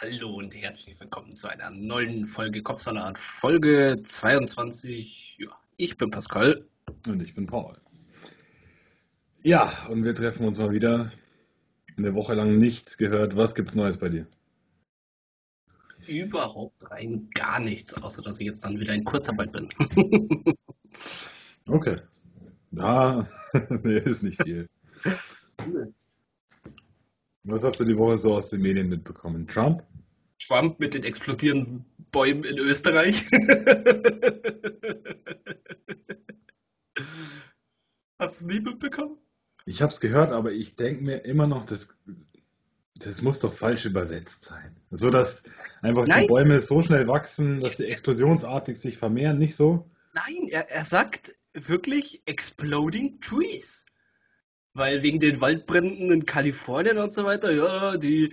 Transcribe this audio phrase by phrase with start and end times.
[0.00, 5.38] Hallo und herzlich willkommen zu einer neuen Folge Kopfsalat, Folge 22.
[5.40, 6.64] Ja, ich bin Pascal.
[7.08, 7.76] Und ich bin Paul.
[9.42, 11.10] Ja, und wir treffen uns mal wieder.
[11.96, 13.34] Eine Woche lang nichts gehört.
[13.34, 14.28] Was gibt's Neues bei dir?
[16.06, 19.68] Überhaupt rein gar nichts, außer dass ich jetzt dann wieder in Kurzarbeit bin.
[21.68, 21.96] okay.
[22.70, 23.26] Ja,
[23.82, 24.68] nee, ist nicht viel.
[27.50, 29.48] Was hast du die Woche so aus den Medien mitbekommen?
[29.48, 29.82] Trump?
[30.38, 33.24] Trump mit den explodierenden Bäumen in Österreich.
[38.18, 39.16] Hast du es nie mitbekommen?
[39.64, 41.88] Ich habe es gehört, aber ich denke mir immer noch, das,
[42.96, 44.76] das muss doch falsch übersetzt sein.
[44.90, 45.42] So dass
[45.80, 46.22] einfach Nein.
[46.22, 49.90] die Bäume so schnell wachsen, dass sie explosionsartig sich vermehren, nicht so?
[50.12, 53.86] Nein, er, er sagt wirklich Exploding Trees.
[54.78, 58.32] Weil wegen den Waldbränden in Kalifornien und so weiter, ja, die,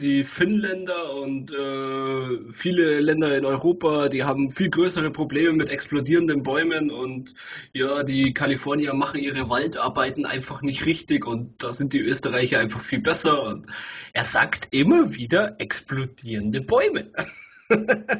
[0.00, 6.42] die Finnländer und äh, viele Länder in Europa, die haben viel größere Probleme mit explodierenden
[6.42, 7.34] Bäumen und
[7.72, 12.80] ja, die Kalifornier machen ihre Waldarbeiten einfach nicht richtig und da sind die Österreicher einfach
[12.80, 13.66] viel besser und
[14.14, 17.12] er sagt immer wieder explodierende Bäume.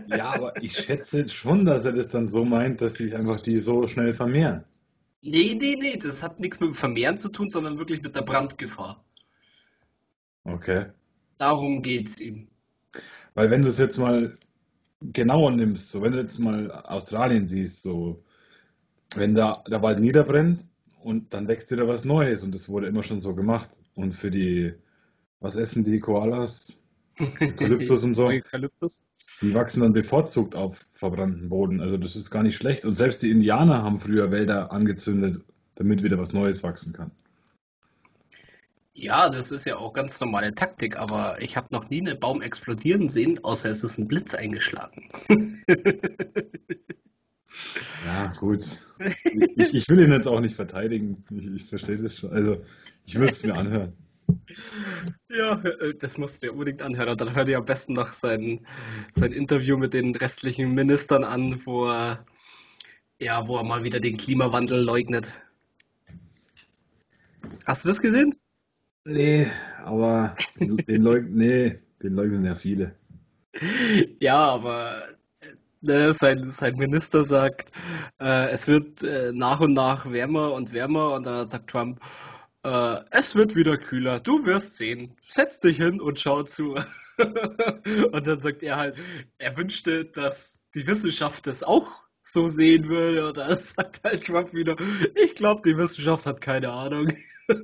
[0.07, 3.59] Ja, aber ich schätze schon, dass er das dann so meint, dass sich einfach die
[3.59, 4.65] so schnell vermehren.
[5.27, 8.21] Nee, nee, nee, das hat nichts mit dem Vermehren zu tun, sondern wirklich mit der
[8.21, 9.03] Brandgefahr.
[10.45, 10.87] Okay.
[11.39, 12.49] Darum geht's ihm.
[13.33, 14.37] Weil wenn du es jetzt mal
[15.01, 18.23] genauer nimmst, so wenn du jetzt mal Australien siehst, so
[19.17, 20.61] wenn da der Wald niederbrennt
[21.03, 23.71] und dann wächst wieder was Neues und das wurde immer schon so gemacht.
[23.95, 24.75] Und für die,
[25.41, 26.79] was essen die Koalas?
[27.19, 28.27] Eukalyptus und so.
[28.27, 29.03] Eukalyptus?
[29.41, 31.81] Die wachsen dann bevorzugt auf verbrannten Boden.
[31.81, 32.85] Also das ist gar nicht schlecht.
[32.85, 35.43] Und selbst die Indianer haben früher Wälder angezündet,
[35.77, 37.11] damit wieder was Neues wachsen kann.
[38.93, 42.41] Ja, das ist ja auch ganz normale Taktik, aber ich habe noch nie einen Baum
[42.41, 45.09] explodieren sehen, außer es ist ein Blitz eingeschlagen.
[48.07, 48.65] Ja, gut.
[49.57, 51.25] Ich, ich will ihn jetzt auch nicht verteidigen.
[51.31, 52.33] Ich, ich verstehe das schon.
[52.33, 52.59] Also
[53.07, 53.93] ich müsste es mir anhören.
[55.29, 57.19] Ja, äh, das musst du dir unbedingt anhören.
[57.19, 58.67] Dann hör dir am besten noch sein,
[59.15, 62.25] sein Interview mit den restlichen Ministern an, wo er,
[63.19, 65.33] ja, wo er mal wieder den Klimawandel leugnet.
[67.65, 68.37] Hast du das gesehen?
[69.05, 69.49] Nee,
[69.83, 72.95] aber den leugnen, nee, den leugnen ja viele.
[74.21, 75.09] Ja, aber
[75.81, 77.71] ne, sein, sein Minister sagt,
[78.21, 82.01] äh, es wird äh, nach und nach wärmer und wärmer und dann sagt Trump,
[82.65, 86.75] äh, es wird wieder kühler, du wirst sehen, setz dich hin und schau zu.
[87.17, 88.97] Und dann sagt er halt,
[89.39, 93.29] er wünschte, dass die Wissenschaft das auch so sehen würde.
[93.29, 94.77] Und dann sagt halt Trump wieder,
[95.15, 97.13] ich glaube, die Wissenschaft hat keine Ahnung.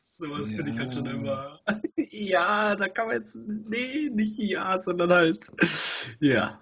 [0.00, 1.12] Sowas finde ich halt schon Ja.
[1.12, 1.60] immer.
[1.96, 3.36] Ja, da kann man jetzt.
[3.36, 5.46] Nee, nicht ja, sondern halt.
[6.20, 6.60] Ja.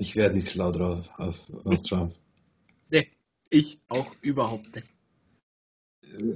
[0.00, 2.14] Ich werde nicht schlau draus aus, aus Trump.
[2.90, 3.08] Nee,
[3.50, 4.90] ich auch überhaupt nicht.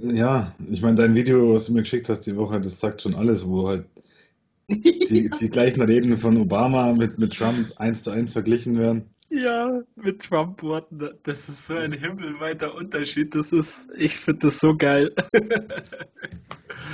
[0.03, 3.15] Ja, ich meine, dein Video, was du mir geschickt hast die Woche, das sagt schon
[3.15, 3.87] alles, wo halt
[4.69, 9.09] die, die gleichen Reden von Obama mit, mit Trump eins zu eins verglichen werden.
[9.31, 13.35] Ja, mit Trump-Worten, das ist so ein himmelweiter Unterschied.
[13.35, 15.15] Das ist, ich finde das so geil.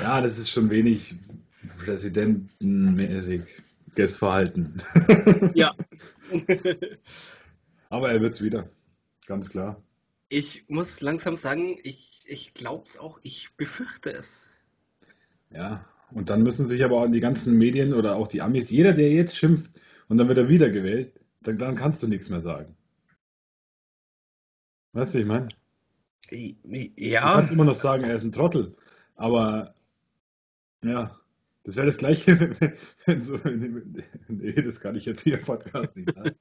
[0.00, 1.16] Ja, das ist schon wenig
[1.84, 4.80] präsidentenmäßiges Verhalten.
[5.52, 5.74] Ja.
[7.90, 8.70] Aber er wird's wieder,
[9.26, 9.82] ganz klar.
[10.30, 14.48] Ich muss langsam sagen, ich, ich glaube es auch, ich befürchte es.
[15.52, 18.92] Ja, und dann müssen sich aber auch die ganzen Medien oder auch die Amis, jeder,
[18.94, 19.70] der jetzt schimpft
[20.08, 22.76] und dann wird er wiedergewählt, dann, dann kannst du nichts mehr sagen.
[24.92, 25.48] Weißt du, ich meine?
[26.30, 26.56] Du
[26.96, 28.76] Ja, kannst immer noch sagen, er ist ein Trottel,
[29.16, 29.74] aber
[30.82, 31.19] ja,
[31.64, 32.38] das wäre das Gleiche,
[33.06, 33.38] wenn, so,
[34.28, 36.34] nee, das kann ich jetzt hier im Podcast nicht sagen.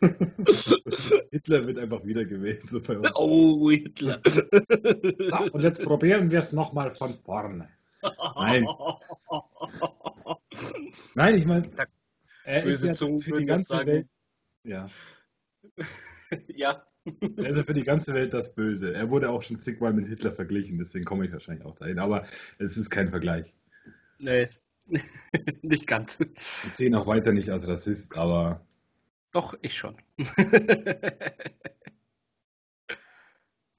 [1.30, 2.62] Hitler wird einfach wiedergewählt.
[2.70, 3.10] So bei uns.
[3.14, 4.20] oh, Hitler.
[4.24, 7.68] So, und jetzt probieren wir es nochmal von vorne.
[8.36, 8.66] Nein.
[11.14, 11.70] Nein, ich meine,
[12.44, 14.06] er ist böse ja Zungen für die ganze sagen- Welt,
[14.64, 14.88] ja,
[16.48, 16.86] Ja.
[17.04, 18.94] er ist ja für die ganze Welt das Böse.
[18.94, 21.98] Er wurde auch schon zigmal mit Hitler verglichen, deswegen komme ich wahrscheinlich auch dahin.
[21.98, 22.24] Aber
[22.58, 23.54] es ist kein Vergleich.
[24.20, 24.48] Nee,
[25.62, 26.18] nicht ganz.
[26.20, 28.66] Ich sehe ihn auch weiter nicht als Rassist, aber
[29.32, 29.96] Doch, ich schon.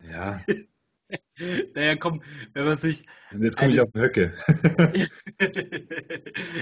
[0.03, 0.43] ja,
[1.75, 2.23] Naja, komm,
[2.53, 4.33] wenn man sich, und jetzt komme ich Eine- auf Höcke.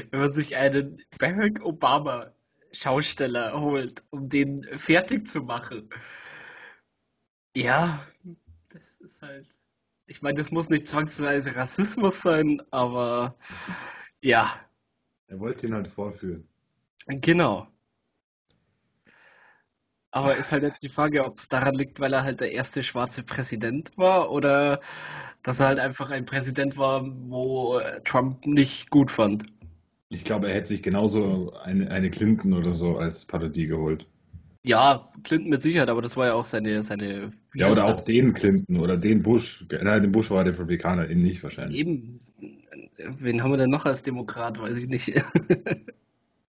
[0.09, 2.33] wenn man sich einen Barack Obama
[2.71, 5.89] Schausteller holt, um den fertig zu machen.
[7.55, 8.07] Ja,
[8.71, 9.47] das ist halt.
[10.09, 13.35] Ich meine, das muss nicht zwangsweise Rassismus sein, aber
[14.21, 14.51] ja.
[15.27, 16.47] Er wollte ihn halt vorführen.
[17.05, 17.67] Genau.
[20.09, 22.81] Aber ist halt jetzt die Frage, ob es daran liegt, weil er halt der erste
[22.81, 24.81] schwarze Präsident war oder
[25.43, 29.45] dass er halt einfach ein Präsident war, wo Trump nicht gut fand.
[30.09, 34.07] Ich glaube, er hätte sich genauso eine, eine Clinton oder so als Parodie geholt.
[34.63, 38.33] Ja, Clinton mit Sicherheit, aber das war ja auch seine, seine Ja, oder auch den
[38.33, 39.65] Clinton oder den Bush.
[39.69, 41.79] Nein, den Bush war Republikaner, ihn nicht wahrscheinlich.
[41.79, 42.19] Eben,
[42.97, 45.11] wen haben wir denn noch als Demokrat, weiß ich nicht.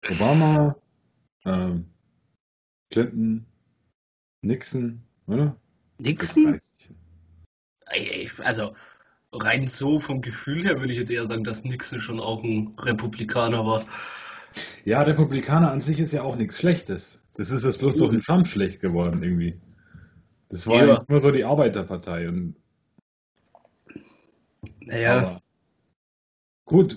[0.10, 0.75] Obama,
[1.46, 1.86] ähm,
[2.92, 3.46] Clinton,
[4.42, 5.56] Nixon, oder?
[6.00, 6.60] Nixon?
[8.40, 8.75] Also
[9.31, 12.74] rein so vom Gefühl her würde ich jetzt eher sagen, dass Nixon schon auch ein
[12.78, 13.86] Republikaner war.
[14.86, 17.19] Ja, Republikaner an sich ist ja auch nichts Schlechtes.
[17.36, 19.57] Das ist jetzt bloß durch den Trump schlecht geworden irgendwie.
[20.50, 22.56] Das war ja nur so die Arbeiterpartei und
[24.81, 25.18] naja.
[25.18, 25.42] Aber
[26.66, 26.94] gut,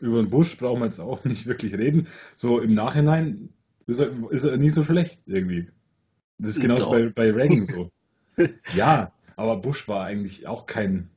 [0.00, 2.08] über den Bush brauchen wir jetzt auch nicht wirklich reden.
[2.36, 3.50] So im Nachhinein
[3.86, 5.68] ist er, ist er nie so schlecht irgendwie.
[6.38, 7.90] Das ist genauso bei, bei Reagan so.
[8.74, 11.10] ja, aber Bush war eigentlich auch kein,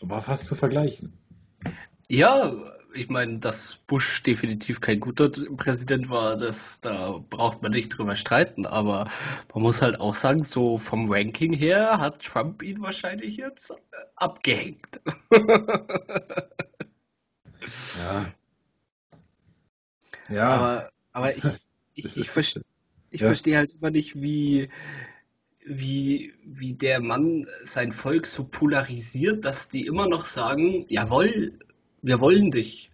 [0.00, 1.12] war fast zu vergleichen.
[2.08, 2.52] Ja,
[2.94, 8.16] ich meine, dass Bush definitiv kein guter Präsident war, das, da braucht man nicht drüber
[8.16, 9.08] streiten, aber
[9.52, 13.74] man muss halt auch sagen, so vom Ranking her hat Trump ihn wahrscheinlich jetzt äh,
[14.16, 15.00] abgehängt.
[17.98, 18.26] ja.
[20.30, 20.48] Ja.
[20.48, 21.44] Aber, aber ich,
[21.94, 22.62] ich, ich, verstehe,
[23.10, 23.26] ich ja.
[23.26, 24.68] verstehe halt immer nicht, wie,
[25.64, 31.58] wie, wie der Mann sein Volk so polarisiert, dass die immer noch sagen, jawohl,
[32.02, 32.90] wir wollen dich.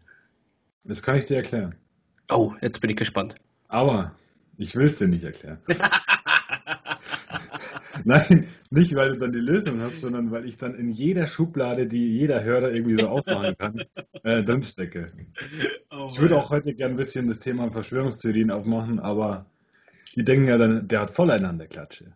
[0.84, 1.74] Das kann ich dir erklären.
[2.30, 3.36] Oh, jetzt bin ich gespannt.
[3.68, 4.14] Aber
[4.56, 5.58] ich will es dir nicht erklären.
[8.04, 11.86] Nein, nicht weil du dann die Lösung hast, sondern weil ich dann in jeder Schublade,
[11.86, 13.82] die jeder Hörer irgendwie so aufmachen kann,
[14.24, 15.06] äh, drin stecke.
[15.90, 19.46] Oh ich würde auch heute gerne ein bisschen das Thema Verschwörungstheorien aufmachen, aber
[20.16, 22.14] die denken ja dann, der hat volleinander Klatsche.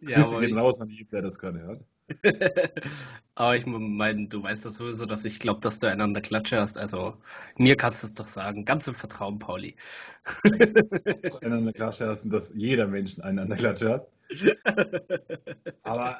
[0.00, 1.84] ja, Grüße gehen raus an jeden, der das gerade hört.
[3.34, 6.78] aber ich meine, du weißt das sowieso, dass ich glaube, dass du einander Klatsche hast.
[6.78, 7.14] Also
[7.56, 8.64] mir kannst du es doch sagen.
[8.64, 9.76] Ganz im Vertrauen, Pauli.
[11.42, 14.08] einander Klatsche hast und dass jeder Mensch einander Klatsche hat.
[15.82, 16.18] Aber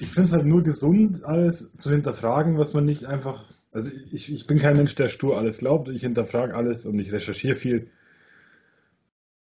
[0.00, 3.44] ich finde es halt nur gesund, alles zu hinterfragen, was man nicht einfach.
[3.72, 5.88] Also ich, ich bin kein Mensch, der stur alles glaubt.
[5.88, 7.90] Ich hinterfrage alles und ich recherchiere viel.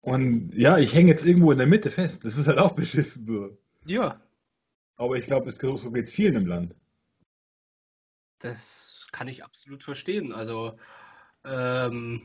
[0.02, 2.24] Und ja, ich hänge jetzt irgendwo in der Mitte fest.
[2.24, 3.56] Das ist halt auch beschissen so.
[3.86, 4.20] Ja.
[5.00, 6.74] Aber ich glaube, so geht es vielen im Land.
[8.38, 10.30] Das kann ich absolut verstehen.
[10.30, 10.78] Also,
[11.42, 12.20] ähm,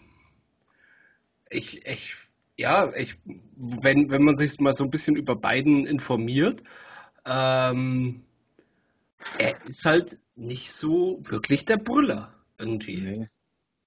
[1.49, 2.17] ich, ich,
[2.57, 3.17] ja, ich,
[3.55, 6.63] wenn, wenn man sich mal so ein bisschen über Biden informiert,
[7.25, 8.25] ähm,
[9.37, 12.99] er ist halt nicht so wirklich der Brüller irgendwie.
[12.99, 13.27] Nee.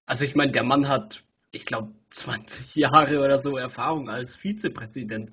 [0.06, 5.30] Also ich meine, der Mann hat ich glaube, 20 Jahre oder so Erfahrung als Vizepräsident.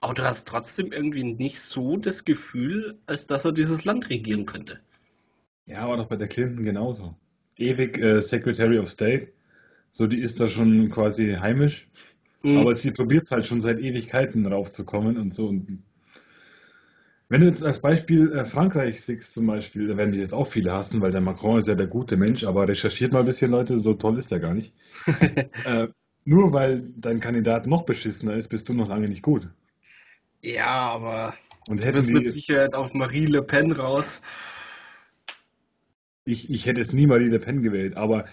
[0.00, 4.46] Aber du hast trotzdem irgendwie nicht so das Gefühl, als dass er dieses Land regieren
[4.46, 4.80] könnte.
[5.66, 7.14] Ja, aber doch bei der Clinton genauso.
[7.56, 9.28] Ewig äh, Secretary of State.
[9.92, 11.88] So, die ist da schon quasi heimisch.
[12.42, 12.58] Mhm.
[12.58, 15.48] Aber sie probiert es halt schon seit Ewigkeiten raufzukommen und so.
[15.48, 15.82] Und
[17.28, 20.46] wenn du jetzt als Beispiel äh, Frankreich siehst zum Beispiel, da werden die jetzt auch
[20.46, 23.50] viele hassen, weil der Macron ist ja der gute Mensch, aber recherchiert mal ein bisschen,
[23.50, 24.74] Leute, so toll ist er gar nicht.
[25.06, 25.88] äh,
[26.24, 29.48] nur weil dein Kandidat noch beschissener ist, bist du noch lange nicht gut.
[30.42, 31.34] Ja, aber
[31.68, 34.22] Und du bist mit Sicherheit auf Marie Le Pen raus.
[36.24, 38.26] Ich, ich hätte es nie Marie Le Pen gewählt, aber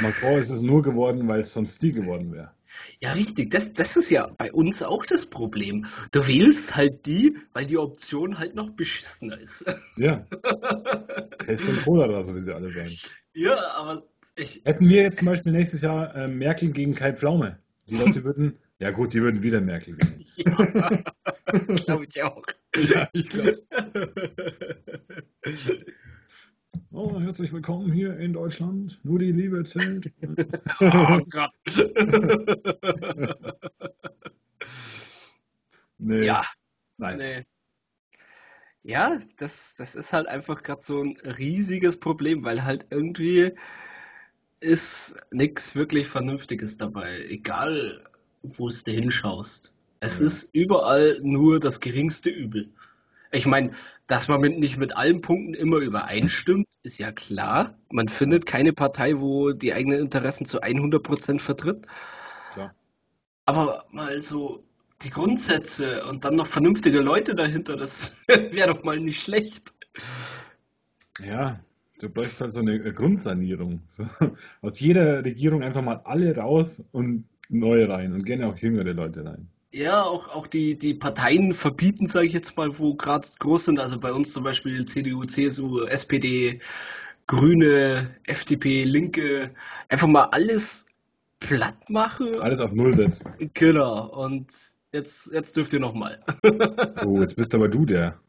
[0.00, 2.52] Macron ist es nur geworden, weil es sonst die geworden wäre.
[3.00, 3.50] Ja, richtig.
[3.50, 5.86] Das, das ist ja bei uns auch das Problem.
[6.10, 9.64] Du wählst halt die, weil die Option halt noch beschissener ist.
[9.96, 10.26] Ja.
[11.38, 12.94] Pest und Cholera, so wie sie alle sagen.
[13.34, 14.02] Ja, aber
[14.36, 14.62] ich.
[14.64, 17.58] Hätten wir jetzt zum Beispiel nächstes Jahr äh, Merkel gegen Kai Pflaume.
[17.88, 20.24] Die Leute würden, ja gut, die würden wieder Merkel wählen.
[21.52, 22.42] Ja, glaube ich auch.
[22.74, 23.62] Ja, ich glaube.
[26.90, 28.98] Oh, herzlich willkommen hier in Deutschland.
[29.02, 30.10] Nur die Liebe zählt.
[30.80, 31.52] oh Gott.
[35.98, 36.24] nee.
[36.24, 36.46] Ja.
[36.96, 37.18] Nein.
[37.18, 37.44] Nee.
[38.82, 43.52] Ja, das, das ist halt einfach gerade so ein riesiges Problem, weil halt irgendwie
[44.60, 48.02] ist nichts wirklich Vernünftiges dabei, egal
[48.42, 49.72] wo es du hinschaust.
[50.00, 50.26] Es ja.
[50.26, 52.70] ist überall nur das geringste Übel.
[53.30, 53.72] Ich meine,
[54.06, 57.78] dass man mit, nicht mit allen Punkten immer übereinstimmt, ist ja klar.
[57.90, 61.86] Man findet keine Partei, wo die eigenen Interessen zu 100% vertritt.
[62.52, 62.74] Klar.
[63.46, 64.64] Aber mal so
[65.02, 69.72] die Grundsätze und dann noch vernünftige Leute dahinter, das wäre doch mal nicht schlecht.
[71.20, 71.60] Ja,
[71.98, 73.82] du bräuchst halt so eine Grundsanierung.
[73.86, 74.06] So,
[74.60, 79.24] aus jeder Regierung einfach mal alle raus und neue rein und gerne auch jüngere Leute
[79.24, 79.48] rein.
[79.74, 83.80] Ja, auch, auch die, die Parteien verbieten, sage ich jetzt mal, wo gerade groß sind.
[83.80, 86.60] Also bei uns zum Beispiel CDU, CSU, SPD,
[87.26, 89.50] Grüne, FDP, Linke.
[89.88, 90.84] Einfach mal alles
[91.40, 92.38] platt machen.
[92.40, 93.32] Alles auf Null setzen.
[93.54, 94.08] Genau.
[94.08, 94.52] Und
[94.92, 96.22] jetzt, jetzt dürft ihr nochmal.
[97.04, 98.20] Oh, jetzt bist aber du der.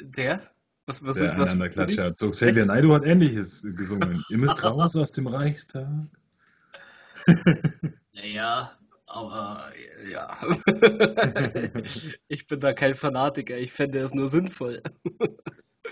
[0.00, 0.40] Der?
[0.86, 2.18] Was, was, Der was, an der was Klatsche hat.
[2.18, 4.24] So, Xavier Naidoo hat Ähnliches gesungen.
[4.30, 6.04] Ihr müsst raus aus dem Reichstag.
[8.14, 8.72] Naja,
[9.06, 9.70] aber
[10.10, 10.38] ja.
[12.28, 14.82] Ich bin da kein Fanatiker, ich fände es nur sinnvoll.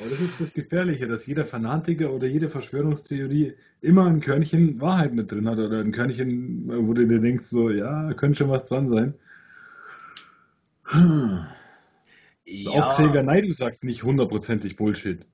[0.00, 5.14] Aber das ist das Gefährliche, dass jeder Fanatiker oder jede Verschwörungstheorie immer ein Körnchen Wahrheit
[5.14, 8.64] mit drin hat oder ein Körnchen, wo du dir denkst, so, ja, könnte schon was
[8.64, 9.14] dran sein.
[10.86, 11.46] Hm.
[12.62, 15.24] So, Auch Xavier Ja, Naidoo sagt nicht hundertprozentig Bullshit.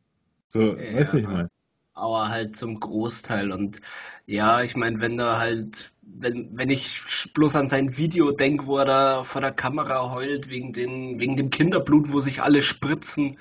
[0.49, 1.51] So, weißt du, ich ja, meine.
[1.95, 3.53] Aber halt zum Großteil.
[3.53, 3.81] Und
[4.27, 8.79] ja, ich meine, wenn da halt, wenn, wenn ich bloß an sein Video denke, wo
[8.79, 13.39] er da vor der Kamera heult wegen den, wegen dem Kinderblut, wo sich alle spritzen,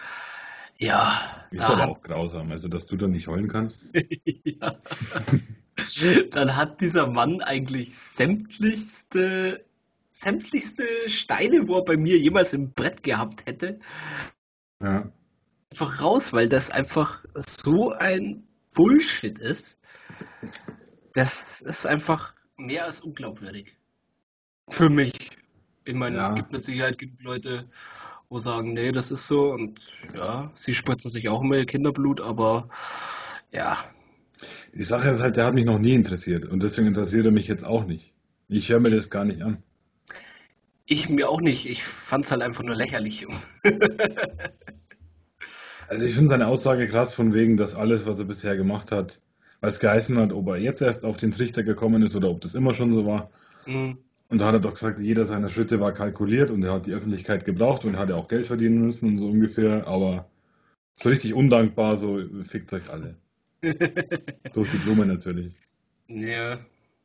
[0.77, 1.19] ja,
[1.51, 3.87] Ist da aber hat auch grausam, also dass du dann nicht heulen kannst.
[4.43, 4.75] Ja.
[6.31, 9.63] Dann hat dieser Mann eigentlich sämtlichste,
[10.11, 13.79] sämtlichste Steine, wo er bei mir jemals im Brett gehabt hätte,
[14.81, 15.09] Ja.
[15.71, 19.79] Einfach raus, weil das einfach so ein Bullshit ist.
[21.13, 23.75] Das ist einfach mehr als unglaubwürdig.
[24.69, 25.13] Für mich.
[25.85, 26.33] Ich meine, Ja.
[26.33, 27.69] gibt mit Sicherheit genug Leute,
[28.29, 29.79] wo sagen, nee, das ist so und
[30.13, 32.69] ja, sie spritzen sich auch immer ihr Kinderblut, aber
[33.51, 33.77] ja.
[34.73, 37.47] Die Sache ist halt, der hat mich noch nie interessiert und deswegen interessiert er mich
[37.47, 38.13] jetzt auch nicht.
[38.47, 39.63] Ich höre mir das gar nicht an.
[40.85, 41.67] Ich mir auch nicht.
[41.67, 43.27] Ich fand's halt einfach nur lächerlich.
[45.89, 49.21] Also ich finde seine Aussage krass von wegen, dass alles, was er bisher gemacht hat,
[49.59, 52.39] weil es geheißen hat, ob er jetzt erst auf den Trichter gekommen ist oder ob
[52.41, 53.29] das immer schon so war.
[53.65, 53.97] Hm,
[54.29, 56.93] Und da hat er doch gesagt, jeder seiner Schritte war kalkuliert und er hat die
[56.93, 60.29] Öffentlichkeit gebraucht und er hat ja auch Geld verdienen müssen und so ungefähr, aber
[60.97, 63.17] so richtig undankbar, so fickt euch alle.
[64.51, 65.55] Durch die Blume natürlich.
[66.07, 66.59] Ja,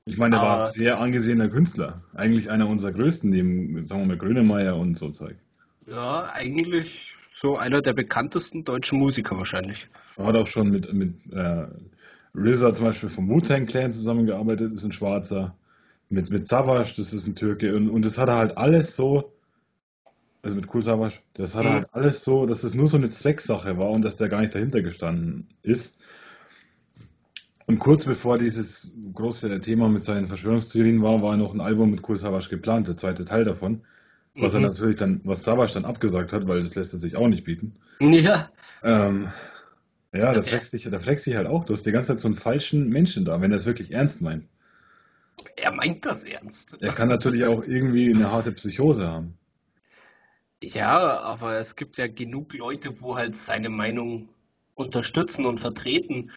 [0.06, 2.04] Ich meine, er war ein sehr angesehener Künstler.
[2.14, 5.36] Eigentlich einer unserer größten, neben, sagen wir mal, Grönemeyer und so Zeug.
[5.86, 9.88] ja, eigentlich so einer der bekanntesten deutschen Musiker wahrscheinlich.
[10.16, 11.66] Er hat auch schon mit, mit äh,
[12.36, 15.56] RZA zum Beispiel vom Wu-Tang Clan zusammengearbeitet, ist ein Schwarzer.
[16.08, 17.74] Mit, mit Savas, das ist ein Türke.
[17.76, 19.32] Und, und das hat er halt alles so,
[20.42, 22.96] also mit Kool Savas, das hat er Hm, halt alles so, dass es nur so
[22.96, 25.98] eine Zwecksache war und dass der gar nicht dahinter gestanden ist.
[27.66, 32.02] Und kurz bevor dieses große Thema mit seinen Verschwörungstheorien war, war noch ein Album mit
[32.18, 33.82] Savas geplant, der zweite Teil davon.
[34.36, 34.66] Was er mhm.
[34.66, 37.76] natürlich dann, was Savas dann abgesagt hat, weil das lässt er sich auch nicht bieten.
[38.00, 38.50] Ja,
[38.82, 39.28] Ähm,
[40.12, 42.28] ja, da fragst dich, da fragst dich halt auch, du hast die ganze Zeit so
[42.28, 44.44] einen falschen Menschen da, wenn er es wirklich ernst meint.
[45.56, 46.76] er meint das ernst.
[46.80, 49.38] Er kann natürlich auch irgendwie eine harte Psychose haben.
[50.62, 54.28] Ja, aber es gibt ja genug Leute, wo halt seine Meinung
[54.74, 56.30] unterstützen und vertreten.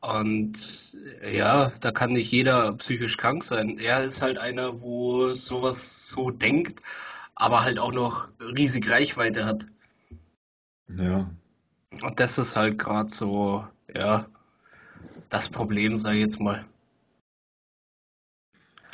[0.00, 0.96] Und
[1.28, 3.78] ja, da kann nicht jeder psychisch krank sein.
[3.78, 6.80] Er ist halt einer, wo sowas so denkt,
[7.38, 9.66] aber halt auch noch riesig Reichweite hat.
[10.88, 11.30] Ja,
[12.02, 14.26] Und das ist halt gerade so, ja,
[15.28, 16.66] das Problem, sage ich jetzt mal.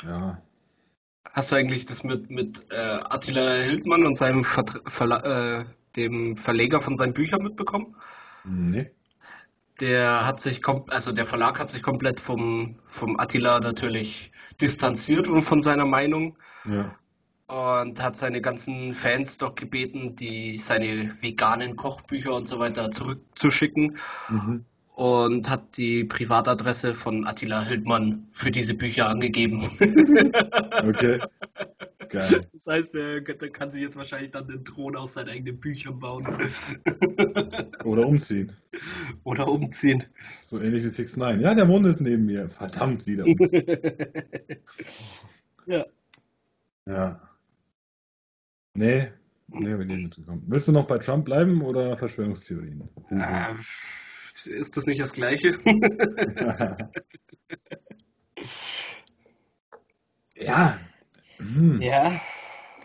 [0.03, 0.41] ja.
[1.31, 5.65] Hast du eigentlich das mit, mit äh, Attila Hildmann und seinem Vertra Verla äh,
[5.97, 7.95] dem Verleger von seinen Büchern mitbekommen?
[8.43, 8.91] Nee.
[9.81, 15.43] Der hat sich also der Verlag hat sich komplett vom, vom Attila natürlich distanziert und
[15.43, 16.95] von seiner Meinung Ja.
[17.47, 23.97] Und hat seine ganzen Fans doch gebeten, die seine veganen Kochbücher und so weiter zurückzuschicken
[24.29, 24.65] Mhm.
[24.95, 29.61] und hat die Privatadresse von Attila Hildmann für diese Bücher angegeben.
[30.83, 31.19] Okay,
[32.09, 32.41] geil.
[32.53, 35.97] Das heißt, der, der kann sich jetzt wahrscheinlich dann den Thron aus seinen eigenen Büchern
[35.99, 36.27] bauen.
[37.83, 38.51] Oder umziehen.
[39.23, 40.03] Oder umziehen.
[40.43, 42.49] So ähnlich wie 6 9 Ja, der wohnt jetzt neben mir.
[42.49, 43.65] Verdammt, wieder umziehen.
[45.65, 45.85] Ja.
[46.85, 47.19] Ja.
[48.75, 49.07] Nee,
[49.47, 50.43] nee, bin ich nicht gekommen.
[50.47, 52.89] Willst du noch bei Trump bleiben oder Verschwörungstheorien?
[53.09, 53.55] Äh,
[54.49, 55.57] ist das nicht das Gleiche?
[60.35, 60.79] Ja.
[61.39, 61.81] Hm.
[61.81, 62.19] Ja,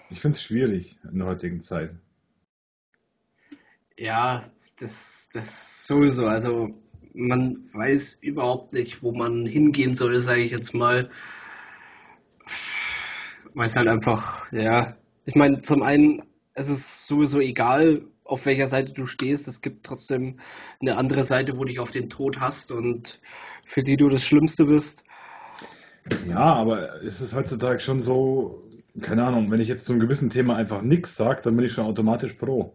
[0.09, 1.91] Ich finde es schwierig in der heutigen Zeit.
[3.99, 4.43] ja,
[4.79, 6.27] das, das sowieso.
[6.27, 6.71] Also
[7.13, 11.11] man weiß überhaupt nicht, wo man hingehen soll, sage ich jetzt mal.
[13.55, 14.97] Weil es halt einfach, ja.
[15.31, 19.47] Ich meine, zum einen, es ist sowieso egal, auf welcher Seite du stehst.
[19.47, 20.41] Es gibt trotzdem
[20.81, 23.21] eine andere Seite, wo dich auf den Tod hast und
[23.65, 25.05] für die du das Schlimmste bist.
[26.29, 28.65] Ja, aber ist es heutzutage schon so,
[29.01, 31.75] keine Ahnung, wenn ich jetzt zu einem gewissen Thema einfach nichts sage, dann bin ich
[31.75, 32.75] schon automatisch pro.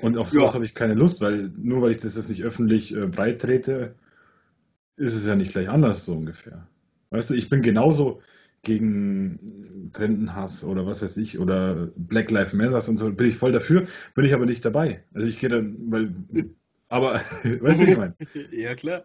[0.00, 0.54] Und auf sowas Ja.
[0.54, 3.94] habe ich keine Lust, weil nur weil ich das jetzt nicht öffentlich äh, breit trete,
[4.96, 6.66] ist es ja nicht gleich anders so ungefähr.
[7.10, 8.20] Weißt du, ich bin genauso
[8.62, 13.52] gegen Fremdenhass oder was weiß ich oder Black Lives Matter und so, bin ich voll
[13.52, 15.04] dafür, bin ich aber nicht dabei.
[15.12, 16.14] Also ich gehe dann, weil,
[16.88, 18.14] aber, weißt du, ich meine?
[18.52, 19.02] Ja, klar.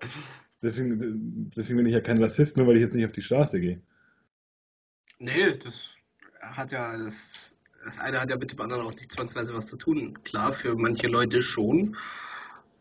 [0.62, 3.60] Deswegen, deswegen bin ich ja kein Rassist, nur weil ich jetzt nicht auf die Straße
[3.60, 3.82] gehe.
[5.20, 5.96] Nee, das
[6.42, 9.78] hat ja, das, das eine hat ja mit dem anderen auch nicht zwangsweise was zu
[9.78, 10.18] tun.
[10.24, 11.96] Klar, für manche Leute schon,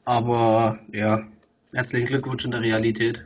[0.04, 1.26] aber ja,
[1.72, 3.24] herzlichen Glückwunsch in der Realität.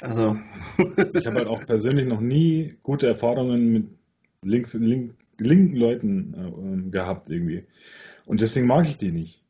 [0.00, 0.36] Also,
[1.14, 3.86] Ich habe halt auch persönlich noch nie gute Erfahrungen mit
[4.42, 7.64] links, link, linken Leuten äh, gehabt irgendwie.
[8.26, 9.44] Und deswegen mag ich die nicht.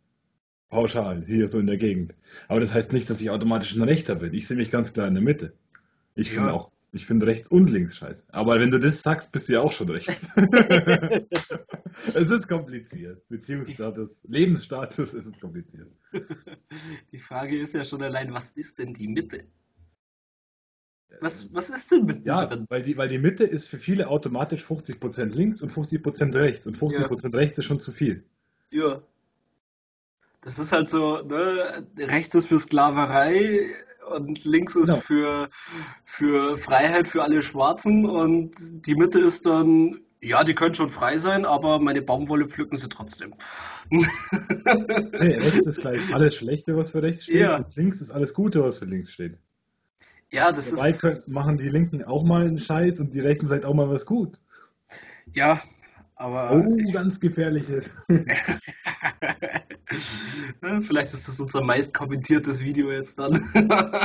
[0.71, 2.15] Pauschal, hier so in der Gegend.
[2.49, 4.35] Aber das heißt nicht, dass ich automatisch ein Rechter bin.
[4.35, 5.55] Ich sehe mich ganz klar in der Mitte.
[6.17, 6.35] Ich Ja.
[6.37, 8.25] finde auch, ich finde rechts und links scheiße.
[8.29, 10.29] Aber wenn du das sagst, bist du ja auch schon rechts.
[12.15, 13.29] es ist kompliziert.
[13.29, 15.91] Beziehungsstatus, Lebensstatus, es ist kompliziert.
[17.13, 19.45] die Frage ist ja schon allein, was ist denn die Mitte?
[21.21, 22.27] Was, was ist denn mittendrin?
[22.27, 26.67] Ja, weil die, weil die Mitte ist für viele automatisch 50% links und 50% rechts.
[26.67, 28.25] Und 50% rechts ist schon zu viel.
[28.71, 29.03] Ja.
[30.41, 33.75] Das ist halt so, ne, rechts ist für Sklaverei
[34.11, 35.01] und links ist Genau.
[35.01, 35.49] für,
[36.05, 38.53] für Freiheit für alle Schwarzen und
[38.87, 42.89] die Mitte ist dann, ja, die können schon frei sein, aber meine Baumwolle pflücken sie
[42.89, 43.35] trotzdem.
[43.91, 47.37] Nee, rechts ist gleich alles Schlechte, was für rechts steht.
[47.41, 47.57] Ja.
[47.59, 49.39] Und links ist alles Gute, was für links steht.
[50.31, 53.47] Ja, das Dabei können, ist, machen die Linken auch mal einen Scheiß und die Rechten
[53.49, 54.39] vielleicht auch mal was gut.
[55.33, 55.63] ja,
[56.17, 57.89] aber Oh, ganz gefährliches.
[60.81, 63.51] Vielleicht ist das unser meist kommentiertes Video jetzt dann.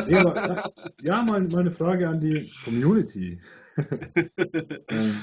[0.08, 3.40] Nee, aber, ja, mal, mal eine Frage an die Community.
[4.90, 5.16] Ähm,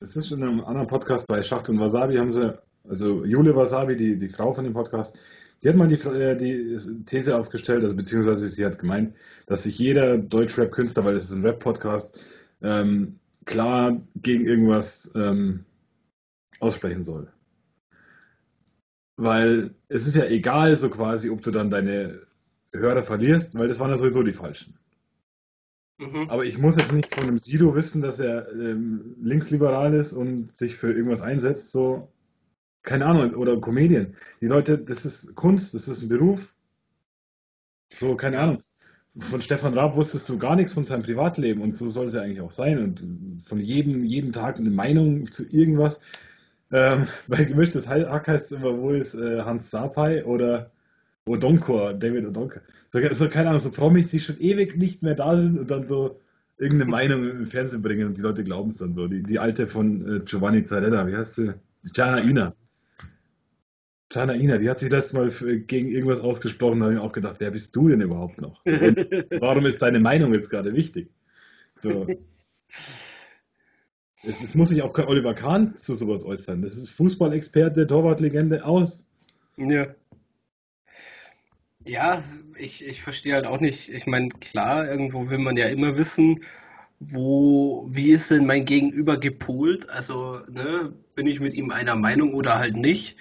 [0.00, 3.54] Es ist schon in einem anderen Podcast bei Schacht und Wasabi, haben sie, also Jule
[3.54, 5.20] Wasabi, die, die Frau von dem Podcast,
[5.62, 9.14] die hat mal die, äh, die These aufgestellt, also beziehungsweise sie hat gemeint,
[9.46, 12.18] dass sich jeder Deutschrap-Künstler, weil es ist ein Rap-Podcast,
[12.62, 15.66] ähm, klar gegen irgendwas ähm,
[16.60, 17.32] aussprechen soll.
[19.16, 22.22] Weil es ist ja egal, so quasi, ob du dann deine
[22.72, 24.78] Hörer verlierst, weil das waren ja sowieso die falschen.
[25.98, 26.30] Mhm.
[26.30, 30.54] Aber ich muss jetzt nicht von einem Sido wissen, dass er ähm, linksliberal ist und
[30.56, 32.10] sich für irgendwas einsetzt, so,
[32.82, 34.14] keine Ahnung, oder Comedian.
[34.40, 36.54] Die Leute, das ist Kunst, das ist ein Beruf.
[37.92, 38.62] So, keine Ahnung.
[39.18, 42.22] Von Stefan Raab wusstest du gar nichts von seinem Privatleben und so soll es ja
[42.22, 42.78] eigentlich auch sein.
[42.78, 46.00] Und von jedem, jeden Tag eine Meinung zu irgendwas.
[46.72, 50.70] Ähm, bei gemischtes Hack heißt es immer, wo ist äh, Hans Sapai oder
[51.26, 52.62] Odonkor, David Odonkor.
[52.92, 55.86] So, so, keine Ahnung, so Promis, die schon ewig nicht mehr da sind und dann
[55.86, 56.20] so
[56.58, 59.08] irgendeine Meinung im Fernsehen bringen und die Leute glauben es dann so.
[59.08, 61.54] Die, die alte von äh, Giovanni Zarella, wie heißt sie?
[61.92, 62.54] Gianna Ina.
[64.08, 67.06] Gianna Ina, die hat sich letztes Mal für, gegen irgendwas ausgesprochen, da habe ich mir
[67.06, 68.62] auch gedacht, wer bist du denn überhaupt noch?
[68.64, 68.70] So,
[69.40, 71.10] warum ist deine Meinung jetzt gerade wichtig?
[71.76, 72.06] So.
[74.22, 76.62] Es, es muss sich auch kein Oliver Kahn zu sowas äußern.
[76.62, 79.04] Das ist Fußballexperte, Torwartlegende aus.
[79.56, 79.86] Ja.
[81.86, 82.22] Ja,
[82.58, 83.88] ich, ich verstehe halt auch nicht.
[83.88, 86.44] Ich meine, klar, irgendwo will man ja immer wissen,
[86.98, 89.88] wo, wie ist denn mein Gegenüber gepolt?
[89.88, 93.16] Also, ne, bin ich mit ihm einer Meinung oder halt nicht?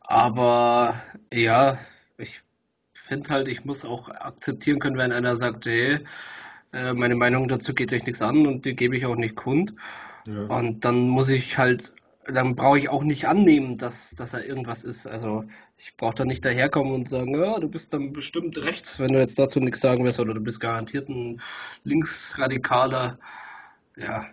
[0.00, 1.78] Aber ja,
[2.18, 2.42] ich
[2.94, 6.00] finde halt, ich muss auch akzeptieren können, wenn einer sagt, hey,
[6.72, 9.74] äh, meine Meinung dazu geht euch nichts an und die gebe ich auch nicht kund.
[10.26, 10.44] Ja.
[10.44, 11.92] Und dann muss ich halt,
[12.26, 15.06] dann brauche ich auch nicht annehmen, dass, dass er irgendwas ist.
[15.06, 15.44] Also
[15.76, 19.18] ich brauche da nicht daherkommen und sagen, ja, du bist dann bestimmt rechts, wenn du
[19.18, 21.40] jetzt dazu nichts sagen wirst, oder du bist garantiert ein
[21.84, 23.18] Linksradikaler.
[23.96, 24.26] Ja,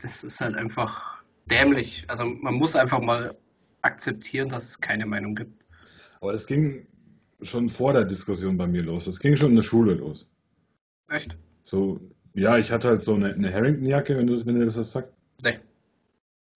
[0.00, 2.04] das ist halt einfach dämlich.
[2.08, 3.36] Also man muss einfach mal
[3.82, 5.66] akzeptieren, dass es keine Meinung gibt.
[6.20, 6.86] Aber das ging
[7.42, 9.06] schon vor der Diskussion bei mir los.
[9.06, 10.26] Das ging schon in der Schule los.
[11.08, 11.36] Echt?
[11.64, 12.00] So,
[12.34, 15.12] ja, ich hatte halt so eine, eine Harrington-Jacke, wenn du, wenn dir das was sagt.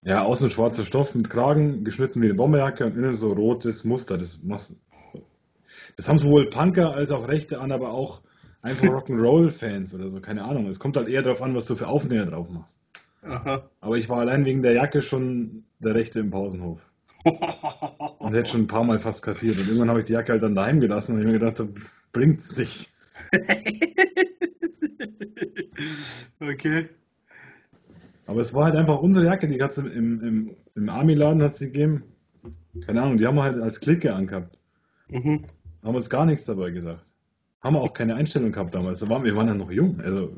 [0.03, 4.19] Ja, außen schwarzer Stoff mit Kragen, geschnitten wie eine Bomberjacke und innen so rotes Muster.
[4.19, 4.41] Das,
[5.97, 8.23] das haben sowohl Punker als auch Rechte an, aber auch
[8.63, 10.69] einfach Rock'n'Roll-Fans oder so, keine Ahnung.
[10.69, 12.79] Es kommt halt eher darauf an, was du für Aufnäher drauf machst.
[13.23, 13.69] Aha.
[13.81, 16.81] Aber ich war allein wegen der Jacke schon der Rechte im Pausenhof.
[17.25, 19.59] Und hätte schon ein paar Mal fast kassiert.
[19.59, 21.69] Und irgendwann habe ich die Jacke halt dann daheim gelassen und ich mir gedacht, hab,
[22.13, 22.91] bringt's nicht.
[26.41, 26.89] Okay.
[28.27, 31.61] Aber es war halt einfach unsere Jacke, die hat's im, im, im, im Army-Laden hat's
[31.61, 32.05] gegeben.
[32.85, 34.59] Keine Ahnung, die haben wir halt als Clique angehabt.
[35.09, 35.45] Mhm.
[35.83, 37.07] Haben uns gar nichts dabei gesagt.
[37.61, 39.01] Haben wir auch keine Einstellung gehabt damals.
[39.01, 40.01] Da waren, wir waren ja noch jung.
[40.01, 40.37] Also,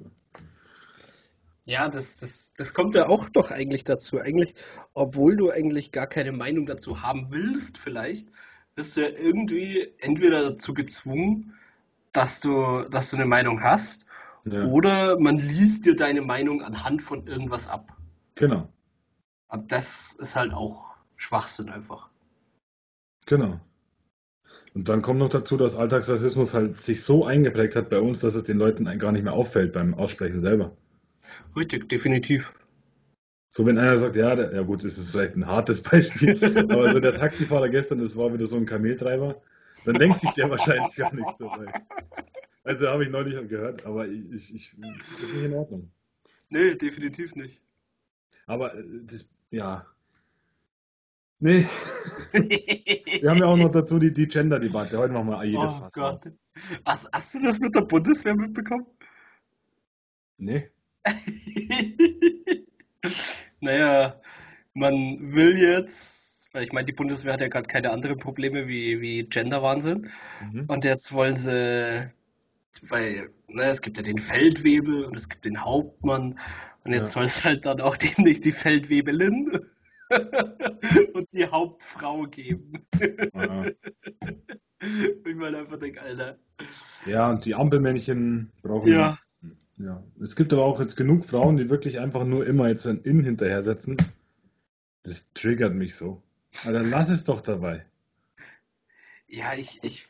[1.64, 4.18] Ja, das, das, das kommt ja auch doch eigentlich dazu.
[4.18, 4.54] Eigentlich,
[4.94, 8.28] obwohl du eigentlich gar keine Meinung dazu haben willst, vielleicht,
[8.74, 11.54] bist du ja irgendwie entweder dazu gezwungen,
[12.12, 14.06] dass du, dass du eine Meinung hast,
[14.52, 17.96] ja, oder man liest dir deine Meinung anhand von irgendwas ab.
[18.34, 18.72] genau,
[19.48, 22.08] Und das ist halt auch Schwachsinn einfach.
[23.26, 23.60] genau.
[24.74, 28.34] Und dann kommt noch dazu, dass Alltagsrassismus halt sich so eingeprägt hat bei uns, dass
[28.34, 30.76] es den Leuten gar nicht mehr auffällt beim Aussprechen selber.
[31.56, 32.52] Richtig, definitiv.
[33.50, 37.00] So, wenn einer sagt, ja, der, ja gut, ist vielleicht ein hartes Beispiel, aber so
[37.00, 39.40] der Taxifahrer gestern, das war wieder so ein Kameltreiber,
[39.84, 41.74] dann denkt sich der wahrscheinlich gar nichts dabei.
[42.68, 45.90] Also habe ich neulich gehört, aber ich, ich, das ist nicht in Ordnung.
[46.50, 47.60] Nee, definitiv nicht.
[48.46, 49.86] Aber äh, das, ja.
[51.40, 51.66] Nee,
[52.32, 54.98] wir haben ja auch noch dazu die, die Gender-Debatte.
[54.98, 55.94] Heute machen wir jedes Oh Fass.
[55.94, 56.32] Gott.
[56.84, 58.86] Hast, hast du das mit der Bundeswehr mitbekommen?
[60.36, 60.70] Nee,
[63.60, 64.20] Naja,
[64.74, 69.00] man will jetzt, weil ich meine, die Bundeswehr hat ja gerade keine anderen Probleme wie,
[69.00, 70.10] wie Gender-Wahnsinn.
[70.40, 70.64] mhm.
[70.68, 72.10] Und jetzt wollen sie,
[72.82, 76.38] weil ne, es gibt ja den Feldwebel und es gibt den Hauptmann.
[76.84, 77.20] Und jetzt Ja.
[77.20, 79.60] soll es halt dann auch demnächst die Feldwebelin
[81.12, 82.86] und die Hauptfrau geben.
[83.34, 83.66] Ja.
[84.80, 86.38] Ich meine einfach denke, Alter.
[87.04, 88.92] Ja, und die Ampelmännchen brauchen.
[88.92, 89.18] Ja.
[89.76, 90.04] Ja.
[90.22, 93.24] Es gibt aber auch jetzt genug Frauen, die wirklich einfach nur immer jetzt ein In
[93.24, 93.96] hinterhersetzen.
[95.02, 96.22] Das triggert mich so.
[96.64, 97.86] Alter, lass es doch dabei.
[99.26, 100.06] Ja, ich, ich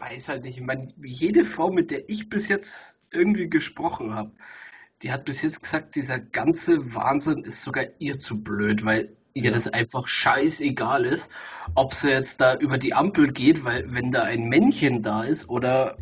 [0.00, 0.58] weiß halt nicht.
[0.58, 4.30] Ich meine, jede Frau, mit der ich bis jetzt irgendwie gesprochen habe,
[5.02, 9.44] die hat bis jetzt gesagt, dieser ganze Wahnsinn ist sogar ihr zu blöd, weil ihr
[9.44, 9.50] Ja.
[9.52, 11.30] das einfach scheißegal ist,
[11.74, 15.48] ob sie jetzt da über die Ampel geht, weil wenn da ein Männchen da ist
[15.48, 15.96] oder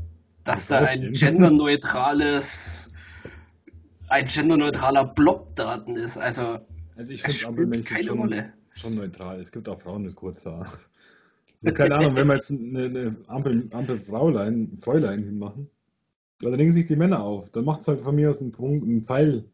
[0.45, 2.89] dass da ein genderneutrales,
[4.09, 6.17] ein genderneutraler Blockdaten ist.
[6.19, 6.59] Also,
[6.97, 8.53] Also ich finde Ampelmännchen keine schon, Rolle.
[8.75, 9.41] schon neutral.
[9.41, 10.67] Es gibt auch Frauen mit kurzer
[11.61, 15.68] So, keine Ahnung, wenn wir jetzt eine, eine Ampel, Ampelfräulein, Fräulein hinmachen,
[16.40, 17.51] ja, dann regen sich die Männer auf.
[17.51, 19.44] Dann macht es halt von mir aus einen Punkt, einen Pfeil.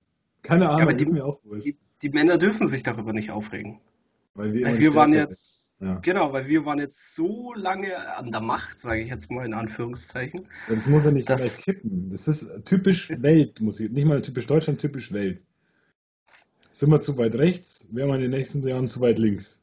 [0.43, 1.67] Keine Ahnung, aber die- ist mir auch wurscht.
[1.67, 3.81] Die, die Männer dürfen sich darüber nicht aufregen.
[4.35, 5.63] Weil wir, Weil wir waren jetzt.
[5.81, 5.95] Ja.
[5.97, 9.55] genau, weil wir waren jetzt so lange an der Macht, sage ich jetzt mal in
[9.55, 10.47] Anführungszeichen.
[10.69, 12.11] Das muss ja nicht Das- gleich kippen.
[12.11, 15.45] Das ist typisch Welt, muss ich, nicht mal typisch Deutschland, typisch Welt.
[16.73, 19.61] Sind wir zu weit rechts, wären wir in den nächsten Jahren zu weit links.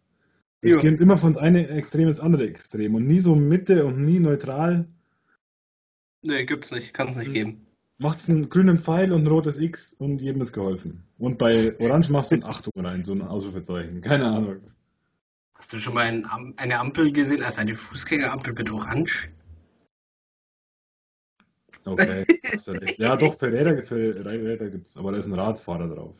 [0.61, 0.79] Es Ja.
[0.79, 4.87] geht immer von einem Extrem ins andere Extrem und nie so Mitte und nie neutral.
[6.23, 7.33] Nee, gibt's nicht, kann es nicht Mhm.
[7.33, 7.67] geben.
[7.97, 11.03] Macht's einen grünen Pfeil und ein rotes X und jedem ist geholfen.
[11.17, 14.01] Und bei Orange machst du ein Achtung rein, so ein Ausrufezeichen.
[14.01, 14.61] Keine Ahnung.
[15.55, 16.25] Hast du schon mal ein,
[16.57, 19.29] eine Ampel gesehen, also eine Fußgängerampel mit Orange?
[21.85, 22.99] Okay, hast du recht.
[22.99, 26.15] Ja, doch, für Räder, für Räder gibt's, aber da ist ein Radfahrer drauf.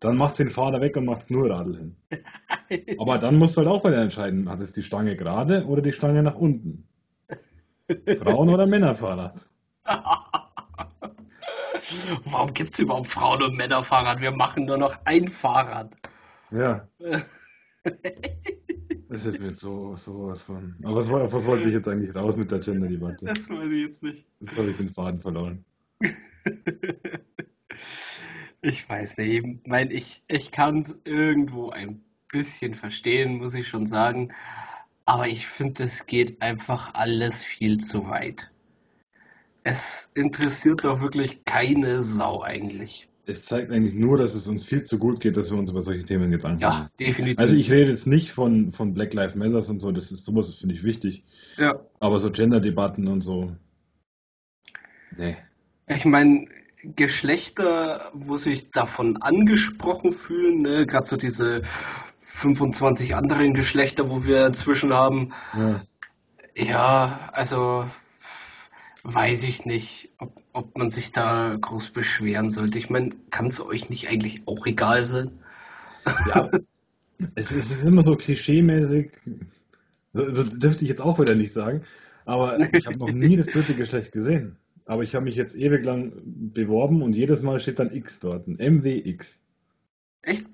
[0.00, 1.96] Dann macht's den Fahrer weg und macht's nur Radl hin.
[2.98, 5.92] Aber dann musst du halt auch wieder entscheiden, hat es die Stange gerade oder die
[5.92, 6.88] Stange nach unten?
[8.18, 9.48] Frauen- oder Männerfahrrad?
[12.24, 14.20] Warum gibt es überhaupt Frauen- und Männerfahrrad?
[14.20, 15.96] Wir machen nur noch ein Fahrrad.
[16.50, 16.86] Ja,
[19.08, 20.76] das ist mir so sowas von.
[20.82, 23.26] Aber was, was wollte ich jetzt eigentlich raus mit der Gender-Debatte?
[23.26, 24.26] Das weiß ich jetzt nicht.
[24.40, 25.64] Jetzt habe ich den Faden verloren.
[28.60, 29.44] Ich weiß nicht.
[29.44, 34.32] Ich meine, ich, ich kann es irgendwo ein bisschen verstehen, muss ich schon sagen.
[35.04, 38.50] Aber ich finde, es geht einfach alles viel zu weit.
[39.62, 43.08] Es interessiert doch wirklich keine Sau eigentlich.
[43.26, 45.82] Es zeigt eigentlich nur, dass es uns viel zu gut geht, dass wir uns über
[45.82, 46.88] solche Themen Gedanken Ja, machen.
[46.98, 47.38] definitiv.
[47.38, 50.54] Also ich rede jetzt nicht von, von Black Lives Matter und so, das ist sowas,
[50.54, 51.24] finde ich wichtig.
[51.58, 51.78] ja.
[52.00, 53.54] Aber so Gender-Debatten und so.
[55.16, 55.36] Nee.
[55.88, 56.46] Ich meine,
[56.96, 60.86] Geschlechter, wo sich davon angesprochen fühlen, ne?
[60.86, 61.62] gerade so diese
[62.22, 65.82] 25 anderen Geschlechter, wo wir inzwischen haben, Ja.
[66.54, 67.84] ja, also
[69.02, 72.78] weiß ich nicht, ob, ob man sich da groß beschweren sollte.
[72.78, 75.30] Ich meine, kann es euch nicht eigentlich auch egal sein?
[76.28, 76.50] Ja,
[77.34, 79.12] es, es ist immer so klischee-mäßig.
[80.12, 81.82] Das dürfte ich jetzt auch wieder nicht sagen.
[82.24, 84.56] Aber ich habe noch nie das dritte Geschlecht gesehen.
[84.88, 88.48] Aber ich habe mich jetzt ewig lang beworben und jedes Mal steht dann X dort.
[88.48, 89.38] Ein MWX.
[90.22, 90.46] Echt?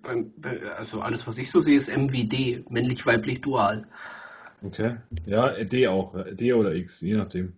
[0.76, 3.86] Also alles, was ich so sehe, ist MWD, männlich, weiblich, dual.
[4.60, 4.96] Okay.
[5.24, 6.16] Ja, D auch.
[6.32, 7.52] D oder X, je nachdem.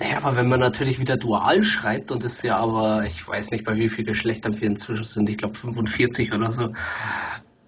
[0.00, 3.64] Naja, aber wenn man natürlich wieder dual schreibt und es ja aber, ich weiß nicht,
[3.64, 6.72] bei wie vielen Geschlechtern wir inzwischen sind, ich glaube 45 oder so,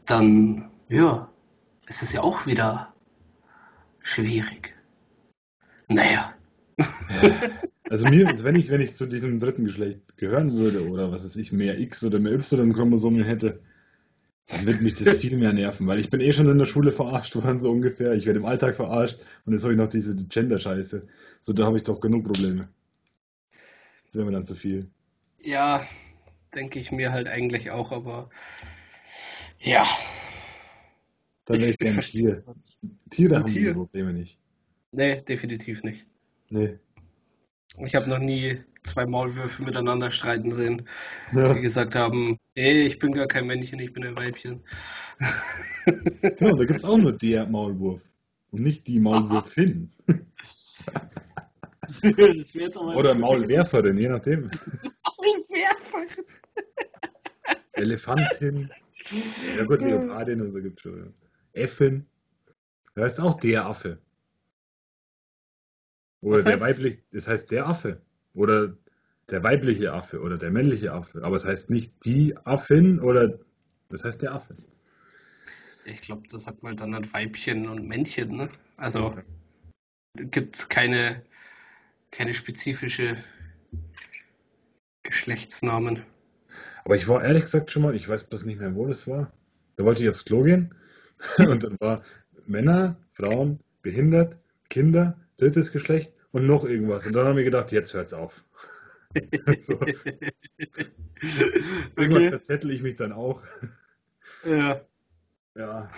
[0.04, 1.30] dann, ja,
[1.86, 2.92] ist es ja auch wieder
[4.00, 4.74] schwierig.
[5.86, 6.34] Naja.
[7.88, 11.36] Also mir, wenn ich, wenn ich zu diesem dritten Geschlecht gehören würde oder was weiß
[11.36, 13.60] ich, mehr X oder mehr Y-Chromosomen hätte,
[14.48, 16.92] dann würde mich das viel mehr nerven, weil ich bin eh schon in der Schule
[16.92, 18.14] verarscht worden, so ungefähr.
[18.14, 21.06] Ich werde im Alltag verarscht und jetzt habe ich noch diese Gender-Scheiße.
[21.42, 22.68] So, da habe ich doch genug Probleme.
[24.06, 24.88] Das wäre mir dann zu viel.
[25.42, 25.86] Ja,
[26.54, 28.30] denke ich mir halt eigentlich auch, aber
[29.58, 29.86] ja.
[31.44, 32.42] Dann wäre ich gerne Tier.
[33.10, 33.60] Tiere haben Tier?
[33.60, 34.38] diese Probleme nicht.
[34.92, 36.06] Nee, definitiv nicht.
[36.50, 36.78] Nee.
[37.84, 40.88] Ich habe noch nie zwei Maulwürfe miteinander streiten sehen,
[41.32, 41.52] Ja.
[41.52, 44.62] die gesagt haben, ey, ich bin gar kein Männchen, ich bin ein Weibchen.
[46.38, 48.02] Genau, da gibt es auch nur der Maulwurf.
[48.50, 49.92] Und nicht die Maulwürfin.
[50.06, 50.82] das
[52.02, 54.50] wäre jetzt aber Oder Maulwerferin, je nachdem.
[55.16, 56.06] Maulwerfer.
[57.74, 58.68] Elefantin.
[59.56, 60.98] Ja gut, Leopardin und so gibt es schon.
[60.98, 61.62] Ja.
[61.62, 62.04] Äffin.
[62.96, 63.98] Da ist auch der Affe.
[66.26, 68.02] Oder Was der heißt- weibliche, das heißt der Affe.
[68.34, 68.76] Oder
[69.30, 71.22] der weibliche Affe oder der männliche Affe.
[71.22, 73.38] Aber es heißt nicht die Affin oder
[73.90, 74.56] das heißt der Affe.
[75.84, 78.50] Ich glaube, das sagt man dann halt Weibchen und Männchen, ne?
[78.76, 79.16] Also
[80.16, 81.22] gibt es keine,
[82.10, 83.16] keine spezifische
[85.04, 86.02] Geschlechtsnamen.
[86.84, 89.32] Aber ich war ehrlich gesagt schon mal, ich weiß bloß nicht mehr, wo das war.
[89.76, 90.74] Da wollte ich aufs Klo gehen
[91.38, 92.02] und dann war
[92.46, 94.38] Männer, Frauen, behindert,
[94.70, 97.06] Kinder, drittes Geschlecht und noch irgendwas.
[97.06, 98.44] Und dann haben wir gedacht, jetzt hört's auf.
[99.66, 99.80] so,
[101.96, 102.28] irgendwas Okay.
[102.28, 103.42] verzettel ich mich dann auch.
[104.44, 104.82] Ja.
[105.54, 105.90] Ja.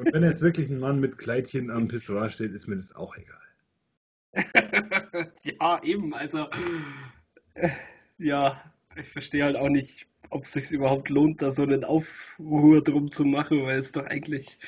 [0.00, 3.16] Und wenn jetzt wirklich ein Mann mit Kleidchen am Pissoir steht, ist mir das auch
[3.16, 3.38] egal.
[5.44, 6.48] ja, eben, also
[8.18, 8.60] ja,
[8.96, 13.12] ich verstehe halt auch nicht, ob es sich überhaupt lohnt, da so einen Aufruhr drum
[13.12, 14.58] zu machen, weil es doch eigentlich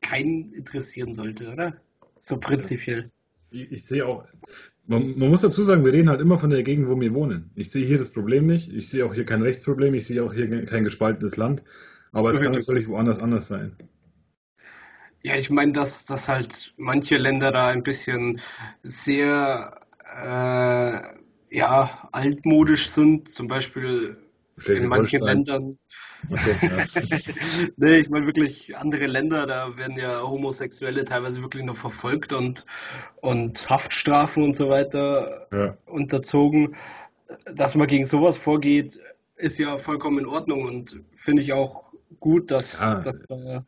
[0.00, 1.80] keinen interessieren sollte, oder?
[2.20, 3.12] So prinzipiell.
[3.50, 4.24] Ich, ich sehe auch,
[4.86, 7.50] man, man muss dazu sagen, wir reden halt immer von der Gegend, wo wir wohnen.
[7.54, 8.72] Ich sehe hier das Problem nicht.
[8.72, 9.94] Ich sehe auch hier kein Rechtsproblem.
[9.94, 11.62] Ich sehe auch hier kein gespaltenes Land.
[12.12, 13.76] Aber es kann natürlich woanders anders sein.
[15.22, 18.40] Ja, ich meine, dass, dass halt manche Länder da ein bisschen
[18.82, 24.16] sehr äh, ja, altmodisch sind, zum Beispiel
[24.68, 25.22] in manchen.
[25.22, 25.78] Ländern.
[26.28, 26.84] So, ja.
[27.76, 32.66] Nee, ich meine wirklich andere Länder, da werden ja Homosexuelle teilweise wirklich noch verfolgt und,
[33.22, 35.76] und Haftstrafen und so weiter Ja.
[35.86, 36.76] unterzogen.
[37.46, 38.98] Dass man gegen sowas vorgeht,
[39.36, 41.84] ist ja vollkommen in Ordnung und finde ich auch
[42.18, 43.00] gut, dass, Ja.
[43.00, 43.64] dass, da,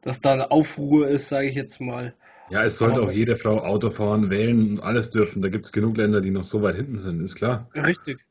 [0.00, 2.14] dass da eine Aufruhr ist, sage ich jetzt mal.
[2.50, 5.42] ja, es sollte auch jede Frau Auto fahren, wählen und alles dürfen.
[5.42, 7.68] Da gibt es genug Länder, die noch so weit hinten sind, ist klar.
[7.74, 8.24] Richtig.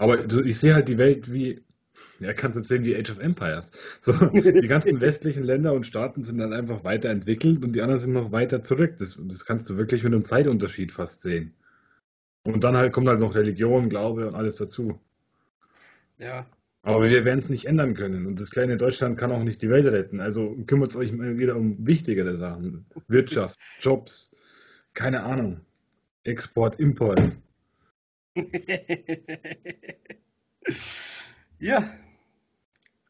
[0.00, 1.60] Aber ich sehe halt die Welt wie,
[2.20, 3.70] ja, kannst du sehen wie Age of Empires.
[4.00, 8.14] So, die ganzen westlichen Länder und Staaten sind dann einfach weiterentwickelt und die anderen sind
[8.14, 8.96] noch weiter zurück.
[8.98, 11.52] Das, das kannst du wirklich mit einem Zeitunterschied fast sehen.
[12.44, 14.98] Und dann halt kommt halt noch Religion, Glaube und alles dazu.
[16.16, 16.46] Ja.
[16.80, 18.24] Aber wir werden es nicht ändern können.
[18.24, 20.20] Und das kleine Deutschland kann auch nicht die Welt retten.
[20.20, 22.86] Also kümmert euch mal wieder um wichtigere Sachen.
[23.06, 24.34] Wirtschaft, Jobs,
[24.94, 25.60] keine Ahnung.
[26.24, 27.20] Export, Import.
[31.58, 31.90] ja.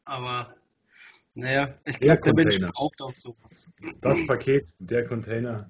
[0.05, 0.55] Aber,
[1.33, 2.73] naja, ich Der glaube, der Mensch Container.
[2.73, 3.69] braucht auch sowas.
[4.01, 5.69] Das Paket, der Container.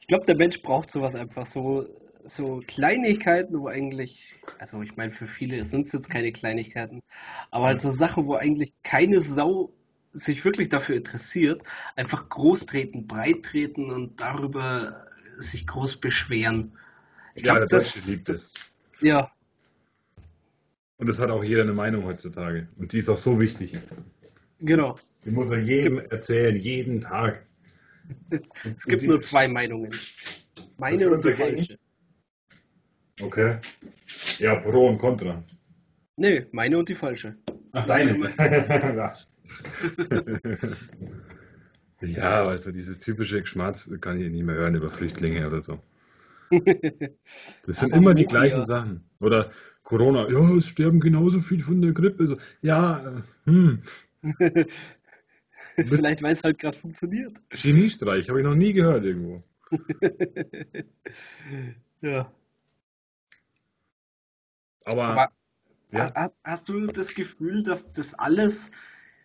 [0.00, 1.86] Ich glaube, der Mensch braucht sowas einfach, so,
[2.24, 7.02] so Kleinigkeiten, wo eigentlich, also ich meine, für viele sind es jetzt keine Kleinigkeiten,
[7.50, 9.72] aber halt so Sachen, wo eigentlich keine Sau
[10.12, 11.62] sich wirklich dafür interessiert,
[11.96, 15.06] einfach groß treten, breit treten und darüber
[15.40, 16.72] sich groß beschweren.
[17.34, 18.54] Ich Ja, glaube, der das, Deutsche liebt es.
[19.00, 19.30] ja,
[20.98, 22.68] Und das hat auch jeder eine Meinung heutzutage.
[22.76, 23.78] Und die ist auch so wichtig.
[24.60, 24.96] genau.
[25.24, 27.46] Die muss er jedem erzählen, jeden Tag.
[28.64, 29.90] Es gibt nur zwei Meinungen.
[30.78, 31.78] Meine und die falsche.
[33.20, 33.58] Okay.
[34.38, 35.42] Ja, Pro und Contra.
[36.16, 37.36] Nee, meine und die falsche.
[37.72, 38.14] Ach, deine.
[42.02, 45.78] ja, also dieses typische Geschmatz kann ich nicht mehr hören über Flüchtlinge oder so.
[47.66, 49.04] Das sind immer die gleichen Sachen.
[49.20, 49.50] Oder
[49.82, 52.26] Corona, ja, es sterben genauso viel von der Grippe.
[52.26, 53.82] So, ja, äh, hm,
[55.76, 57.40] Vielleicht, weil es halt gerade funktioniert.
[57.50, 59.42] Geniestreich, habe ich noch nie gehört irgendwo.
[62.02, 62.32] Ja.
[64.84, 65.32] Aber, Aber
[65.92, 68.70] ja, ha- hast du das Gefühl, dass das alles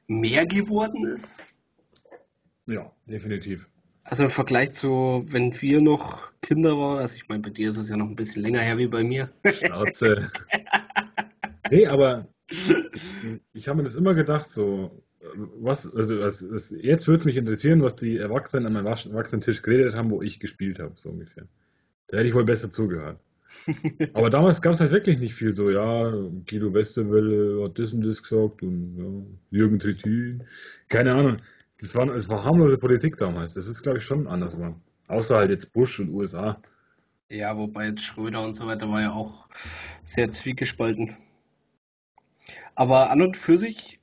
[0.08, 1.46] mehr geworden ist?
[2.68, 3.68] Ja, definitiv.
[4.04, 7.78] Also im Vergleich zu, wenn wir noch Kinder waren, also ich meine, bei dir ist
[7.78, 9.32] es ja noch ein bisschen länger her wie bei mir.
[9.52, 10.30] Schnauze.
[11.72, 12.72] nee, aber ich,
[13.54, 15.04] ich habe mir das immer gedacht, so,
[15.60, 20.12] was, also was, jetzt würde es mich interessieren, was die Erwachsenen am Erwachsenentisch geredet haben,
[20.12, 21.48] wo ich gespielt habe, so ungefähr.
[22.08, 23.20] Da hätte ich wohl besser zugehört.
[24.14, 26.12] Aber damals gab es halt wirklich nicht viel so, ja,
[26.48, 30.44] Guido Westerwelle hat das und das gesagt und ja, Jürgen Trittin,
[30.90, 31.38] keine Ahnung.
[31.80, 33.54] Das war, es war harmlose Politik damals.
[33.54, 34.80] Das ist, glaube ich, schon anders war.
[35.08, 36.62] Außer halt jetzt Bush und USA.
[37.30, 39.48] Ja, wobei jetzt Schröder und so weiter war ja auch
[40.04, 41.18] sehr zwiegespalten.
[42.76, 44.00] Aber an und für sich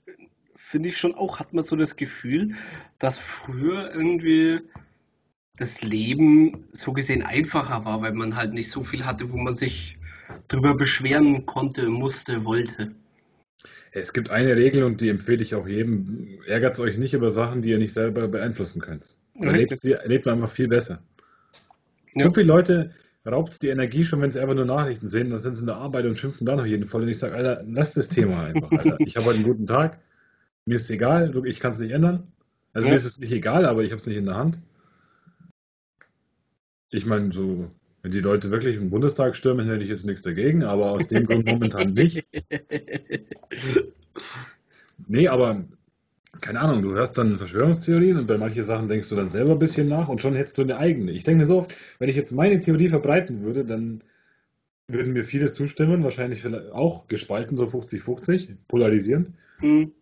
[0.57, 2.55] finde ich schon auch, hat man so das Gefühl,
[2.99, 4.61] dass früher irgendwie
[5.57, 9.55] das Leben so gesehen einfacher war, weil man halt nicht so viel hatte, wo man
[9.55, 9.99] sich
[10.49, 12.95] drüber beschweren konnte, musste, wollte.
[13.95, 16.39] Es gibt eine Regel und die empfehle ich auch jedem.
[16.47, 19.19] Ärgert euch nicht über Sachen, die ihr nicht selber beeinflussen könnt.
[19.39, 21.03] Erlebt, sie, erlebt man einfach viel besser.
[22.15, 22.25] Ja.
[22.25, 22.91] So viele Leute
[23.27, 25.67] raubt es die Energie schon, wenn sie einfach nur Nachrichten sehen, dann sind sie in
[25.67, 27.03] der Arbeit und schimpfen dann auf jeden Fall.
[27.03, 28.97] Und ich sage, Alter, lass das Thema einfach, Alter.
[29.01, 29.99] Ich habe heute einen guten Tag,
[30.65, 32.33] mir ist egal, ich kann es nicht ändern.
[32.73, 32.93] Also ja.
[32.93, 34.59] mir ist es nicht egal, aber ich habe es nicht in der Hand.
[36.89, 37.71] Ich meine, so,
[38.03, 41.25] wenn die Leute wirklich im Bundestag stürmen, hätte ich jetzt nichts dagegen, aber aus dem
[41.25, 42.25] Grund momentan nicht.
[45.09, 45.65] Nee, aber
[46.41, 49.59] keine Ahnung, du hörst dann Verschwörungstheorien und bei manchen Sachen denkst du dann selber ein
[49.59, 51.13] bisschen nach und schon hättest du eine eigene.
[51.13, 54.03] Ich denke mir so oft, wenn ich jetzt meine Theorie verbreiten würde, dann
[54.89, 59.31] würden mir viele zustimmen, wahrscheinlich auch gespalten, so 50-50, polarisierend.
[59.61, 59.93] Mhm.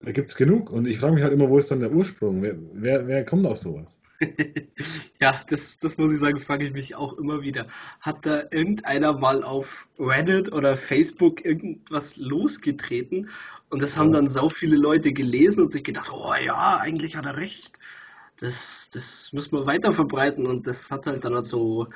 [0.00, 2.42] Da gibt es genug und ich frage mich halt immer, wo ist dann der Ursprung?
[2.42, 4.01] Wer, wer, wer kommt auf sowas?
[5.20, 7.66] ja, das, das muss ich sagen, frage ich mich auch immer wieder.
[8.00, 13.28] Hat da irgendeiner mal auf Reddit oder Facebook irgendwas losgetreten
[13.70, 17.26] und das haben dann so viele Leute gelesen und sich gedacht, oh ja, eigentlich hat
[17.26, 17.78] er recht.
[18.38, 21.88] Das, das müssen wir weiter verbreiten und das hat halt dann so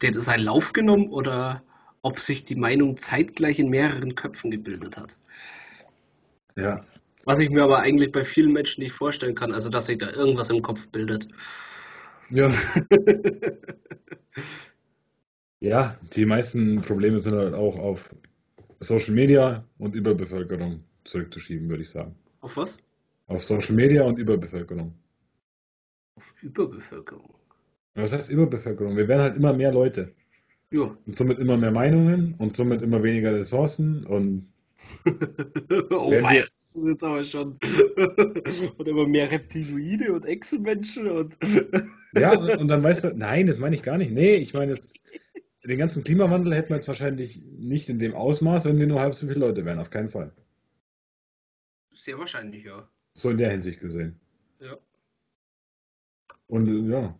[0.00, 1.62] der seinen Lauf genommen oder
[2.02, 5.16] ob sich die Meinung zeitgleich in mehreren Köpfen gebildet hat.
[6.56, 6.84] Ja.
[7.24, 10.10] Was ich mir aber eigentlich bei vielen Menschen nicht vorstellen kann, also dass sich da
[10.10, 11.28] irgendwas im Kopf bildet.
[12.32, 12.50] Ja.
[15.60, 18.08] ja, die meisten Probleme sind halt auch auf
[18.80, 22.14] Social Media und Überbevölkerung zurückzuschieben, würde ich sagen.
[22.40, 22.78] Auf was?
[23.26, 24.94] Auf Social Media und Überbevölkerung.
[26.16, 27.34] Auf Überbevölkerung?
[27.94, 28.96] Was heißt Überbevölkerung?
[28.96, 30.14] Wir werden halt immer mehr Leute.
[30.70, 30.96] Ja.
[31.06, 34.48] Und somit immer mehr Meinungen und somit immer weniger Ressourcen und.
[35.90, 37.58] oh, wir, das ist jetzt aber schon.
[38.78, 41.36] und immer mehr Reptiloide und Echsenmenschen und.
[42.14, 44.10] ja, und dann weißt du, nein, das meine ich gar nicht.
[44.10, 44.78] Nee, ich meine,
[45.64, 49.14] den ganzen Klimawandel hätten wir jetzt wahrscheinlich nicht in dem Ausmaß, wenn wir nur halb
[49.14, 50.32] so viele Leute wären, auf keinen Fall.
[51.90, 52.88] Sehr wahrscheinlich, ja.
[53.14, 54.18] So in der Hinsicht gesehen.
[54.60, 54.78] Ja.
[56.46, 57.14] Und ja,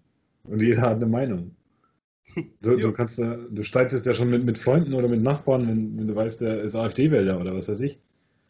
[0.44, 1.56] und jeder hat eine Meinung.
[2.62, 2.76] Du, ja.
[2.78, 6.16] du kannst, du streitest ja schon mit, mit Freunden oder mit Nachbarn, wenn, wenn du
[6.16, 8.00] weißt, der ist AfD-Wähler oder was weiß ich.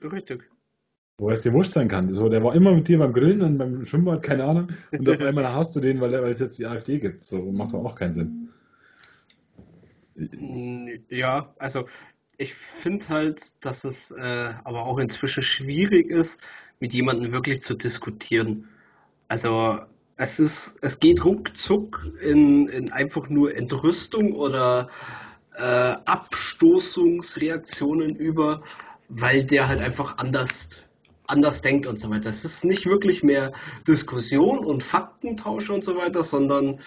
[0.00, 0.51] Richtig.
[1.22, 2.12] Wo es dir wurscht sein kann.
[2.12, 4.70] So, der war immer mit dir beim Grillen und beim Schwimmbad, keine Ahnung.
[4.90, 7.26] Und auf einmal hast du den, weil, weil es jetzt die AfD gibt.
[7.26, 8.50] So macht doch auch keinen
[10.16, 11.04] Sinn.
[11.08, 11.84] Ja, also
[12.38, 16.40] ich finde halt, dass es äh, aber auch inzwischen schwierig ist,
[16.80, 18.66] mit jemandem wirklich zu diskutieren.
[19.28, 19.78] Also
[20.16, 24.88] es ist, es geht ruckzuck in, in einfach nur Entrüstung oder
[25.56, 28.64] äh, Abstoßungsreaktionen über,
[29.08, 30.82] weil der halt einfach anders
[31.32, 32.30] anders denkt und so weiter.
[32.30, 33.52] Es ist nicht wirklich mehr
[33.88, 36.78] Diskussion und Faktentausch und so weiter, sondern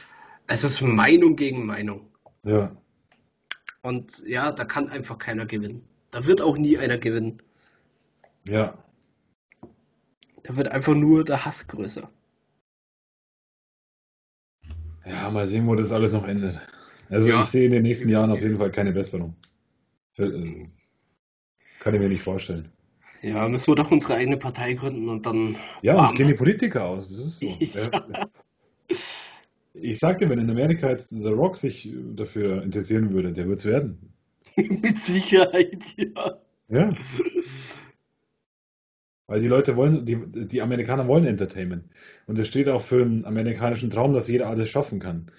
[0.47, 2.07] es ist Meinung gegen Meinung.
[2.43, 2.75] Ja.
[3.81, 5.83] Und ja, da kann einfach keiner gewinnen.
[6.11, 7.41] Da wird auch nie einer gewinnen.
[8.43, 8.77] Ja.
[10.43, 12.09] Da wird einfach nur der Hass größer.
[15.05, 16.61] Ja, mal sehen, wo das alles noch endet.
[17.09, 17.43] Also ja.
[17.43, 19.35] ich sehe in den nächsten Jahren auf jeden Fall keine Besserung.
[20.17, 20.67] Äh,
[21.79, 22.71] kann ich mir nicht vorstellen.
[23.25, 25.57] Ja, müssen wir doch unsere eigene Partei gründen und dann.
[25.81, 27.09] Ja, uns gehen die Politiker aus.
[27.09, 27.79] Das ist so.
[27.89, 28.27] ja.
[29.73, 33.65] Ich sagte, wenn in Amerika jetzt The Rock sich dafür interessieren würde, der wird es
[33.65, 34.13] werden.
[34.55, 36.37] Mit Sicherheit, ja.
[36.69, 36.93] Ja.
[39.25, 41.85] Weil die Leute wollen, die, die Amerikaner wollen Entertainment.
[42.27, 45.31] Und es steht auch für einen amerikanischen Traum, dass jeder alles schaffen kann.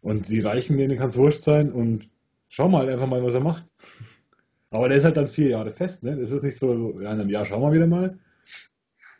[0.00, 2.08] Und die Reichen, denen kann es wurscht sein und
[2.48, 3.64] schau mal einfach mal, was er macht.
[4.70, 6.16] Aber der ist halt dann vier Jahre fest, ne?
[6.16, 8.18] Das ist nicht so, in einem Jahr schauen wir wieder mal.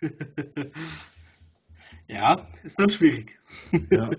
[2.09, 3.39] ja, ist dann schwierig.
[3.91, 4.11] Ja.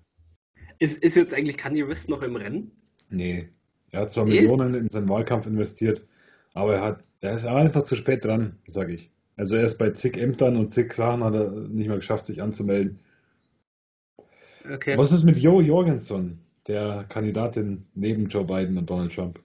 [0.78, 2.70] ist, ist jetzt eigentlich Kanye West noch im Rennen?
[3.10, 3.48] Nee.
[3.90, 4.40] Er hat zwar nee.
[4.40, 6.06] Millionen in seinen Wahlkampf investiert,
[6.54, 9.10] aber er hat, er ist einfach zu spät dran, sag ich.
[9.36, 12.40] Also er ist bei zig Ämtern und zig Sachen hat er nicht mal geschafft, sich
[12.40, 13.00] anzumelden.
[14.70, 14.96] Okay.
[14.96, 16.38] Was ist mit Joe Jorgensen,
[16.68, 19.40] der Kandidatin neben Joe Biden und Donald Trump?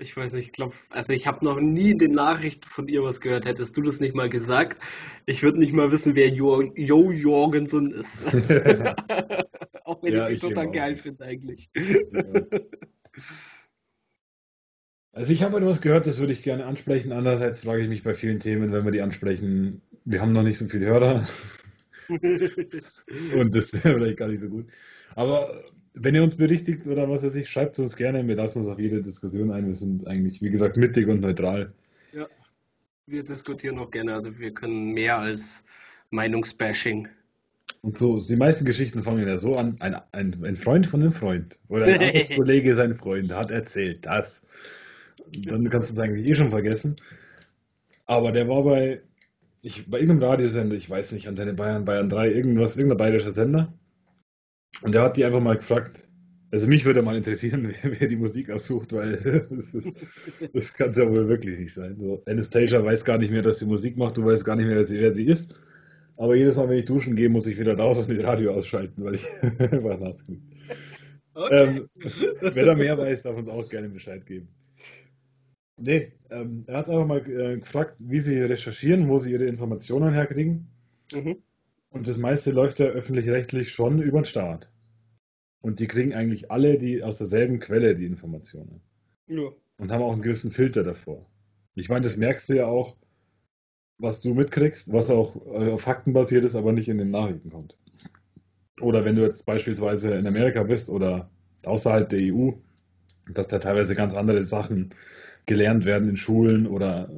[0.00, 3.02] Ich weiß nicht, ich glaube, also ich habe noch nie in den Nachrichten von ihr
[3.02, 3.44] was gehört.
[3.44, 4.80] Hättest du das nicht mal gesagt,
[5.26, 8.24] ich würde nicht mal wissen, wer Jo, jo Jorgensen ist.
[9.84, 11.70] auch wenn Ja, ich die total geil finde eigentlich.
[12.10, 12.44] Ja.
[15.12, 17.12] Also ich habe etwas gehört, das würde ich gerne ansprechen.
[17.12, 20.58] Andererseits frage ich mich bei vielen Themen, wenn wir die ansprechen, wir haben noch nicht
[20.58, 21.28] so viele Hörer
[22.08, 24.68] und das wäre vielleicht gar nicht so gut.
[25.14, 25.64] Aber
[25.94, 28.26] wenn ihr uns berichtigt oder was weiß ich, schreibt es uns gerne.
[28.26, 29.66] Wir lassen uns auf jede Diskussion ein.
[29.66, 31.72] Wir sind eigentlich, wie gesagt, mittig und neutral.
[32.12, 32.26] Ja,
[33.06, 35.64] wir diskutieren auch gerne, also wir können mehr als
[36.10, 37.08] Meinungsbashing.
[37.82, 41.12] Und so, die meisten Geschichten fangen ja so an, ein, ein, ein Freund von einem
[41.12, 44.42] Freund oder ein Arbeitskollege sein Freund hat erzählt das.
[45.44, 46.96] Dann kannst du es eigentlich eh schon vergessen.
[48.06, 49.00] Aber der war bei,
[49.62, 53.72] ich, bei irgendeinem Radiosender, ich weiß nicht, Antenne Bayern, Bayern 3, irgendwas, irgendein bayerischer Sender.
[54.82, 56.08] Und der hat die einfach mal gefragt,
[56.52, 59.16] also mich würde mal interessieren, wer, wer die Musik aussucht, weil
[59.50, 59.92] das, ist,
[60.52, 61.96] das kann ja wohl wirklich nicht sein.
[61.98, 64.76] So, Anastasia weiß gar nicht mehr, dass sie Musik macht, du weißt gar nicht mehr,
[64.76, 65.54] wer sie, wer sie ist.
[66.16, 69.04] Aber jedes Mal, wenn ich duschen gehe, muss ich wieder raus und das Radio ausschalten,
[69.04, 69.26] weil ich
[69.58, 70.42] einfach nachdenke.
[71.32, 71.66] Okay.
[71.66, 71.88] Ähm,
[72.40, 74.48] wer da mehr weiß, darf uns auch gerne Bescheid geben.
[75.78, 80.12] Nee, ähm, er hat einfach mal äh, gefragt, wie sie recherchieren, wo sie ihre Informationen
[80.12, 80.68] herkriegen.
[81.10, 81.36] Mhm.
[81.90, 84.70] Und das meiste läuft ja öffentlich-rechtlich schon über den Staat.
[85.60, 88.80] Und die kriegen eigentlich alle die aus derselben Quelle die Informationen.
[89.26, 89.50] Ja.
[89.76, 91.26] Und haben auch einen gewissen Filter davor.
[91.74, 92.96] Ich meine, das merkst du ja auch,
[93.98, 97.50] was du mitkriegst, was auch äh, auf Fakten basiert ist, aber nicht in den Nachrichten
[97.50, 97.76] kommt.
[98.80, 101.30] Oder wenn du jetzt beispielsweise in Amerika bist oder
[101.64, 102.52] außerhalb der EU,
[103.32, 104.94] dass da teilweise ganz andere Sachen
[105.46, 107.10] gelernt werden in Schulen oder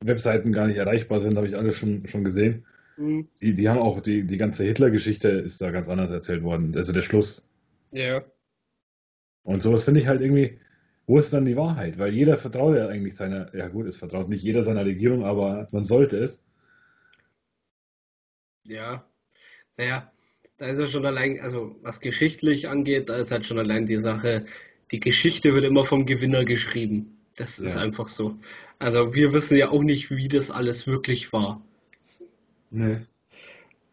[0.00, 2.64] Webseiten gar nicht erreichbar sind, habe ich alles schon, schon gesehen.
[2.96, 3.28] Mhm.
[3.40, 6.74] Die, die haben auch die, die ganze Hitler-Geschichte ist da ganz anders erzählt worden.
[6.76, 7.48] Also der Schluss.
[7.90, 8.24] Ja.
[9.44, 10.58] Und sowas finde ich halt irgendwie,
[11.06, 11.98] wo ist dann die Wahrheit?
[11.98, 15.68] Weil jeder vertraut ja eigentlich seiner, ja gut, es vertraut nicht jeder seiner Regierung, aber
[15.72, 16.42] man sollte es.
[18.64, 19.04] Ja.
[19.76, 20.12] Naja,
[20.58, 23.96] da ist ja schon allein, also was geschichtlich angeht, da ist halt schon allein die
[23.96, 24.46] Sache,
[24.90, 27.18] die Geschichte wird immer vom Gewinner geschrieben.
[27.36, 27.80] Das ist Ja.
[27.80, 28.38] einfach so.
[28.78, 31.64] Also wir wissen ja auch nicht, wie das alles wirklich war.
[32.72, 33.06] Nee.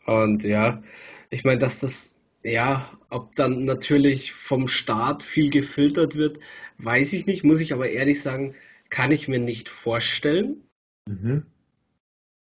[0.05, 0.81] Und ja,
[1.29, 6.39] ich meine, dass das, ja, ob dann natürlich vom Staat viel gefiltert wird,
[6.79, 8.55] weiß ich nicht, muss ich aber ehrlich sagen,
[8.89, 10.63] kann ich mir nicht vorstellen.
[11.07, 11.45] Mhm.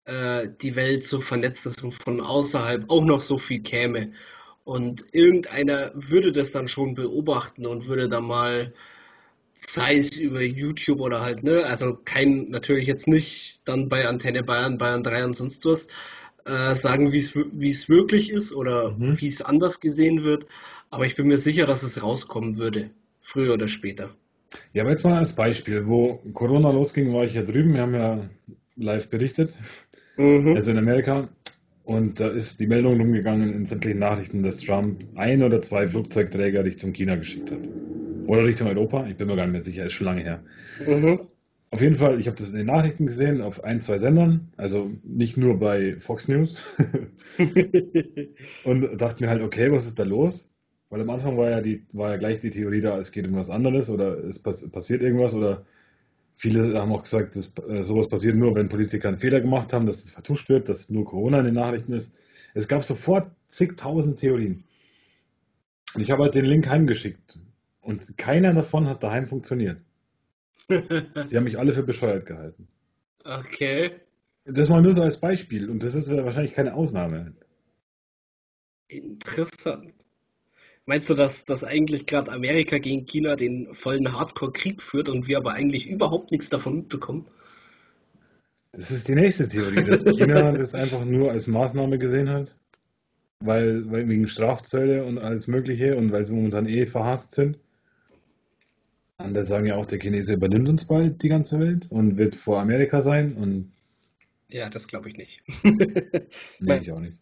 [0.07, 4.13] äh, die Welt so vernetzt ist und von außerhalb auch noch so viel käme.
[4.65, 8.75] Und irgendeiner würde das dann schon beobachten und würde da mal,
[9.55, 14.43] sei es über YouTube oder halt, ne, also kein, natürlich jetzt nicht dann bei Antenne
[14.45, 15.89] Bayern, Bayern 3 und sonst was,
[16.45, 19.21] äh, sagen, wie es, wie es wirklich ist oder Mhm.
[19.21, 20.47] wie es anders gesehen wird.
[20.91, 22.91] Aber ich bin mir sicher, dass es rauskommen würde,
[23.21, 24.11] früher oder später.
[24.73, 27.95] Ja, aber jetzt mal als Beispiel, wo Corona losging, war ich ja drüben, wir haben
[27.95, 28.29] ja
[28.77, 29.57] live berichtet,
[30.17, 30.57] Mhm.
[30.57, 31.29] also in Amerika,
[31.85, 36.65] und da ist die Meldung rumgegangen in sämtlichen Nachrichten, dass Trump ein oder zwei Flugzeugträger
[36.65, 37.61] Richtung China geschickt hat.
[38.27, 40.45] Oder Richtung Europa, ich bin mir gar nicht mehr sicher, ist schon lange her.
[40.79, 41.29] Mhm.
[41.75, 44.93] Auf jeden Fall, ich habe das in den Nachrichten gesehen, auf ein, zwei Sendern, also
[45.03, 46.63] nicht nur bei Fox News.
[48.65, 50.49] Und dachte mir halt, okay, was ist da los?
[50.89, 53.35] Weil am Anfang war ja, die, war ja gleich die Theorie da, es geht um
[53.35, 55.67] was anderes oder es pass passiert irgendwas oder
[56.37, 59.87] viele haben auch gesagt, dass, äh, sowas passiert nur, wenn Politiker einen Fehler gemacht haben,
[59.87, 62.15] dass das vertuscht wird, dass nur Corona in den Nachrichten ist.
[62.55, 64.63] Es gab sofort zigtausend Theorien.
[65.97, 67.37] Und ich habe halt den Link heimgeschickt.
[67.81, 69.83] Und keiner davon hat daheim funktioniert.
[70.69, 72.69] Die haben mich alle für bescheuert gehalten.
[73.25, 73.93] Okay.
[74.45, 75.71] Das mal nur so als Beispiel.
[75.71, 77.35] Und das ist wahrscheinlich keine Ausnahme.
[78.89, 79.95] Interessant.
[80.87, 85.39] Meinst du, dass, dass eigentlich gerade Amerika gegen China den vollen Hardcore-Krieg führt und wir
[85.39, 87.27] aber eigentlich überhaupt nichts davon mitbekommen?
[88.73, 92.55] Das ist die nächste Theorie, dass China das einfach nur als Maßnahme gesehen hat,
[93.41, 97.59] weil, weil wegen Strafzölle und alles Mögliche und weil sie momentan eh verhasst sind.
[99.17, 102.61] Andere sagen ja auch, der Chinese übernimmt uns bald die ganze Welt und wird vor
[102.61, 103.73] Amerika sein und
[104.49, 105.43] Ja, das glaube ich nicht.
[106.61, 107.17] nee, ich auch nicht.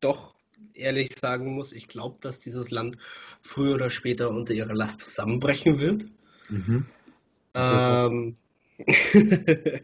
[0.00, 0.34] Doch
[0.72, 2.96] ehrlich sagen muss, ich glaube, dass dieses Land
[3.42, 6.06] früher oder später unter ihrer Last zusammenbrechen wird.
[6.48, 6.86] Mhm.
[7.54, 8.36] Ähm,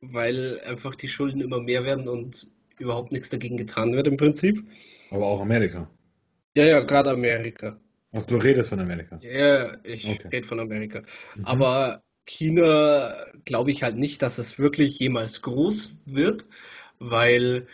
[0.00, 4.64] weil einfach die Schulden immer mehr werden und überhaupt nichts dagegen getan wird im Prinzip.
[5.10, 5.88] Aber auch Amerika.
[6.56, 7.78] Ja, ja, gerade Amerika.
[8.12, 9.20] Ach, du redest von Amerika.
[9.20, 10.30] Ja, ich Okay.
[10.32, 11.02] rede von Amerika.
[11.34, 11.46] Mhm.
[11.46, 16.46] Aber China glaube ich halt nicht, dass es wirklich jemals groß wird,
[16.98, 17.66] weil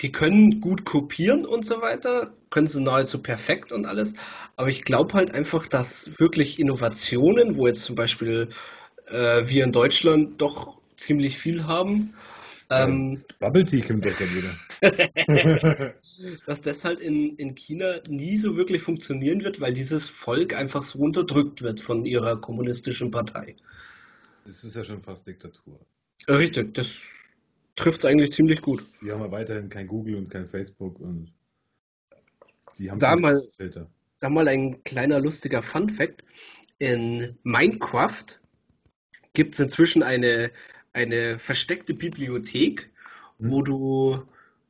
[0.00, 4.14] die können gut kopieren und so weiter, können sie nahezu perfekt und alles.
[4.56, 8.48] Aber ich glaube halt einfach, dass wirklich Innovationen, wo jetzt zum Beispiel
[9.06, 12.14] äh, wir in Deutschland doch ziemlich viel haben,
[12.70, 14.52] ähm, Bubble Tea kommt doch dann wieder.
[16.46, 20.82] dass das halt in, in China nie so wirklich funktionieren wird, weil dieses Volk einfach
[20.82, 23.56] so unterdrückt wird von ihrer kommunistischen Partei.
[24.44, 25.80] Das ist ja schon fast Diktatur.
[26.28, 27.02] Richtig, das
[27.76, 28.82] trifft es eigentlich ziemlich gut.
[29.02, 31.32] Die haben ja weiterhin kein Google und kein Facebook und
[32.78, 33.88] die haben Da mal- Filter.
[34.20, 36.24] Da mal ein kleiner lustiger Fun-Fact.
[36.78, 38.24] In Minecraft
[39.34, 40.50] gibt es inzwischen eine,
[40.96, 42.90] eine versteckte Bibliothek,
[43.38, 44.22] wo du,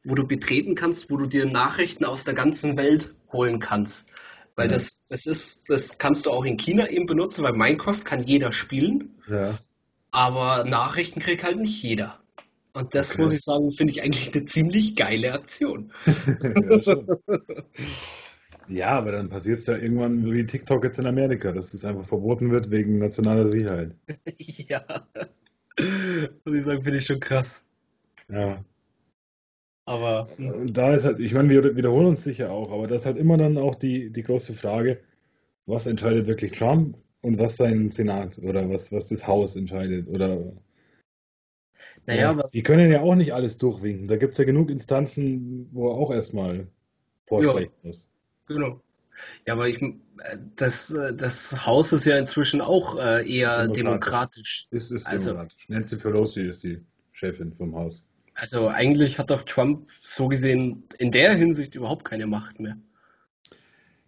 [0.04, 4.10] wo du betreten kannst, wo du dir Nachrichten aus der ganzen Welt holen kannst.
[4.56, 4.72] Weil Ja.
[4.74, 8.52] das, das ist, das kannst du auch in China eben benutzen, weil Minecraft kann jeder
[8.52, 9.58] spielen, Ja.
[10.10, 12.20] aber Nachrichten kriegt halt nicht jeder.
[12.72, 13.22] Und das Okay.
[13.22, 15.92] muss ich sagen, finde ich eigentlich eine ziemlich geile Aktion.
[16.06, 16.96] ja,
[18.68, 22.06] ja, aber dann passiert es ja irgendwann wie TikTok jetzt in Amerika, dass das einfach
[22.06, 23.94] verboten wird wegen nationaler Sicherheit.
[24.38, 24.84] Ja.
[26.44, 27.64] Muss ich sagen, finde ich schon krass.
[28.28, 28.64] Ja.
[29.86, 33.00] Aber hm, Und da ist halt, ich meine, wir wiederholen uns sicher auch, aber das
[33.00, 35.02] ist halt immer dann auch die, die große Frage,
[35.66, 40.52] was entscheidet wirklich Trump und was sein Senat oder was, was das Haus entscheidet oder
[42.06, 44.08] naja, Ja, was, die können ja auch nicht alles durchwinken.
[44.08, 46.68] Da gibt es ja genug Instanzen, wo er auch erstmal
[47.26, 48.08] vorsprechen muss.
[48.46, 48.80] genau.
[49.46, 49.92] Ja, aber ich, äh,
[50.56, 53.76] das, äh, das Haus ist ja inzwischen auch äh, eher Demokratisch.
[53.76, 54.66] demokratisch.
[54.70, 55.68] Ist, ist Also- demokratisch.
[55.68, 56.80] Nancy Pelosi ist die
[57.12, 58.02] Chefin vom Haus.
[58.34, 62.76] Also eigentlich hat doch Trump so gesehen in der Hinsicht überhaupt keine Macht mehr.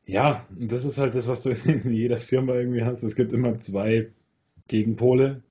[0.06, 3.02] Ja, und das ist halt das, was du in jeder Firma irgendwie hast.
[3.02, 4.10] Es gibt immer zwei
[4.66, 5.42] Gegenpole.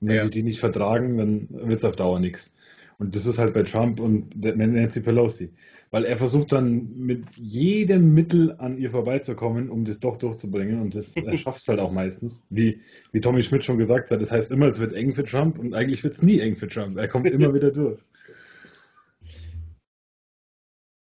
[0.00, 0.24] Und wenn Ja.
[0.24, 2.53] sie die nicht vertragen, dann wird es auf Dauer nichts.
[2.98, 5.50] Und das ist halt bei Trump und Nancy Pelosi.
[5.90, 10.80] Weil er versucht dann mit jedem Mittel an ihr vorbeizukommen, um das doch durchzubringen.
[10.80, 12.44] Und das, er schafft es halt auch meistens.
[12.50, 12.80] Wie,
[13.12, 15.74] wie Tommy Schmidt schon gesagt hat, das heißt immer, es wird eng für Trump und
[15.74, 16.96] eigentlich wird es nie eng für Trump.
[16.96, 18.00] Er kommt immer wieder durch.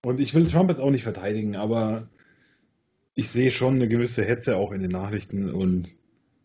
[0.04, 2.08] Und ich will Trump jetzt auch nicht verteidigen, aber
[3.14, 5.88] ich sehe schon eine gewisse Hetze auch in den Nachrichten und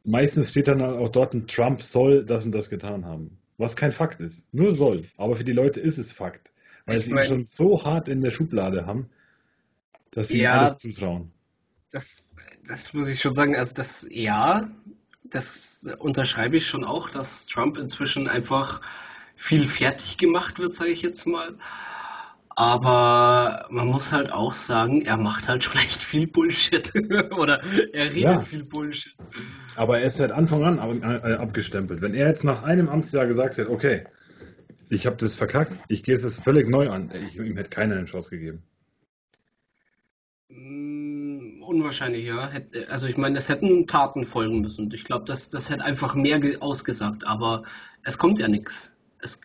[0.03, 3.39] meistens steht dann auch dort, ein Trump soll das und das getan haben.
[3.57, 4.45] Was kein Fakt ist.
[4.53, 5.05] Nur soll.
[5.17, 6.51] Aber für die Leute ist es Fakt.
[6.85, 9.09] Weil Ich sie ihn schon so hart in der Schublade haben,
[10.11, 10.59] dass sie ihm Ja.
[10.59, 11.31] alles zutrauen.
[11.91, 12.35] Das,
[12.65, 13.55] das muss ich schon sagen.
[13.55, 14.69] Also das, ja,
[15.23, 18.81] das unterschreibe ich schon auch, dass Trump inzwischen einfach
[19.35, 21.55] viel fertig gemacht wird, sage ich jetzt mal.
[22.59, 26.91] Aber man muss halt auch sagen, er macht halt schon echt viel Bullshit.
[27.37, 27.61] Oder
[27.93, 28.41] er redet Ja.
[28.41, 29.13] viel Bullshit.
[29.75, 32.01] Aber er ist seit Anfang an äh, abgestempelt.
[32.01, 34.05] Wenn er jetzt nach einem Amtsjahr gesagt hätte, okay,
[34.89, 37.95] ich habe das verkackt, ich gehe es jetzt völlig neu an, ich, ihm hätte keiner
[37.95, 38.63] eine Chance gegeben.
[40.49, 42.47] Mm, Unwahrscheinlich, ja.
[42.49, 44.89] Hätt- Also ich meine, es hätten Taten folgen müssen.
[44.93, 47.61] Ich glaube, das, das hätte einfach mehr ge- ausgesagt, aber
[48.01, 48.91] es kommt ja nichts.
[49.19, 49.39] Es,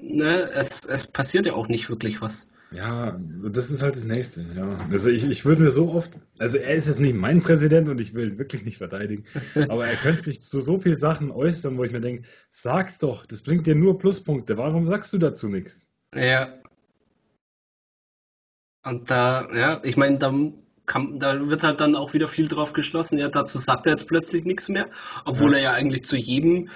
[0.00, 2.48] ne, es, es passiert ja auch nicht wirklich was.
[2.72, 3.16] Ja,
[3.52, 4.44] das ist halt das Nächste.
[4.56, 4.76] Ja.
[4.90, 8.00] Also ich, ich würde mir so oft, also er ist jetzt nicht mein Präsident und
[8.00, 9.24] ich will ihn wirklich nicht verteidigen,
[9.68, 13.24] aber er könnte sich zu so vielen Sachen äußern, wo ich mir denke, sag's doch,
[13.26, 14.58] das bringt dir nur Pluspunkte.
[14.58, 15.88] Warum sagst du dazu nichts?
[16.14, 16.48] Ja.
[18.84, 20.32] Und da, ja, ich meine, da,
[20.86, 23.18] kann, da wird halt dann auch wieder viel drauf geschlossen.
[23.18, 24.88] Ja, dazu sagt er jetzt plötzlich nichts mehr,
[25.24, 25.58] obwohl Ja.
[25.58, 26.68] er ja eigentlich zu jedem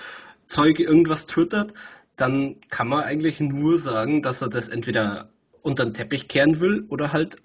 [0.47, 1.73] Zeug irgendwas twittert.
[2.17, 5.31] Dann kann man eigentlich nur sagen, dass er das entweder
[5.63, 7.37] unter den Teppich kehren will oder halt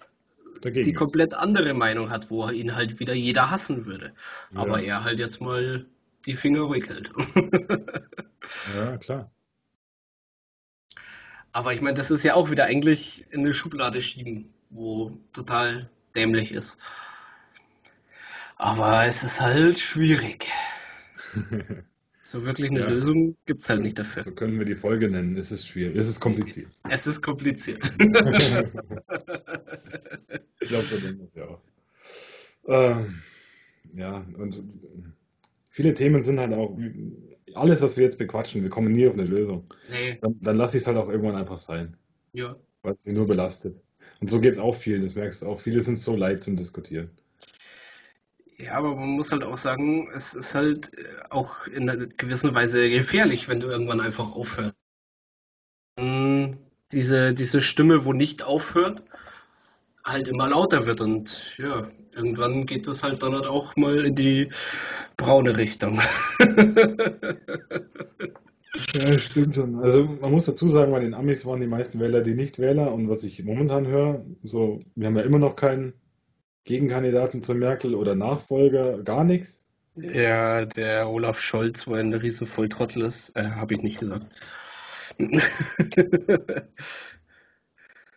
[0.55, 0.95] die Dagegen.
[0.95, 4.13] komplett andere Meinung hat, wo ihn halt wieder jeder hassen würde.
[4.51, 4.61] Ja.
[4.61, 5.85] Aber er halt jetzt mal
[6.25, 7.11] die Finger ruhig hält.
[8.75, 9.31] Ja, klar.
[11.51, 15.89] Aber ich meine, das ist ja auch wieder eigentlich in eine Schublade schieben, wo total
[16.15, 16.77] dämlich ist.
[18.57, 20.47] Aber es ist halt schwierig.
[22.25, 22.89] So wirklich eine Ja.
[22.89, 24.23] Lösung gibt es halt nicht dafür.
[24.23, 25.37] So können wir die Folge nennen.
[25.37, 26.69] Es ist schwierig, es ist kompliziert.
[26.89, 27.91] Es ist kompliziert.
[30.59, 31.61] Ich glaube, so denken wir auch.
[32.67, 33.21] Ähm,
[33.93, 34.63] ja, und
[35.69, 36.75] viele Themen sind halt auch,
[37.53, 39.71] alles, was wir jetzt bequatschen, wir kommen nie auf eine Lösung.
[39.91, 41.95] Nee, Dann, dann lasse ich es halt auch irgendwann einfach sein,
[42.33, 42.55] ja.
[42.81, 43.79] weil es mich nur belastet.
[44.19, 45.61] Und so geht es auch vielen, das merkst du auch.
[45.61, 47.11] Viele sind so leid zum Diskutieren.
[48.57, 52.53] Ja, aber man muss halt auch sagen, es ist halt äh, auch in einer gewissen
[52.55, 54.73] Weise gefährlich, wenn du irgendwann einfach aufhörst.
[56.91, 59.03] Diese, diese Stimme, wo nicht aufhört,
[60.03, 64.15] halt immer lauter wird und ja, irgendwann geht das halt dann halt auch mal in
[64.15, 64.49] die
[65.17, 65.99] braune Richtung.
[68.93, 69.79] Ja, stimmt schon.
[69.79, 73.09] Also man muss dazu sagen, bei den Amis waren die meisten Wähler die Nichtwähler und
[73.09, 75.93] was ich momentan höre, so, wir haben ja immer noch keinen
[76.65, 79.63] Gegenkandidaten zu Merkel oder Nachfolger, gar nichts.
[79.95, 84.25] Ja, der Olaf Scholz, wo er ein riesen Volltrottel ist, äh, habe ich nicht gesagt.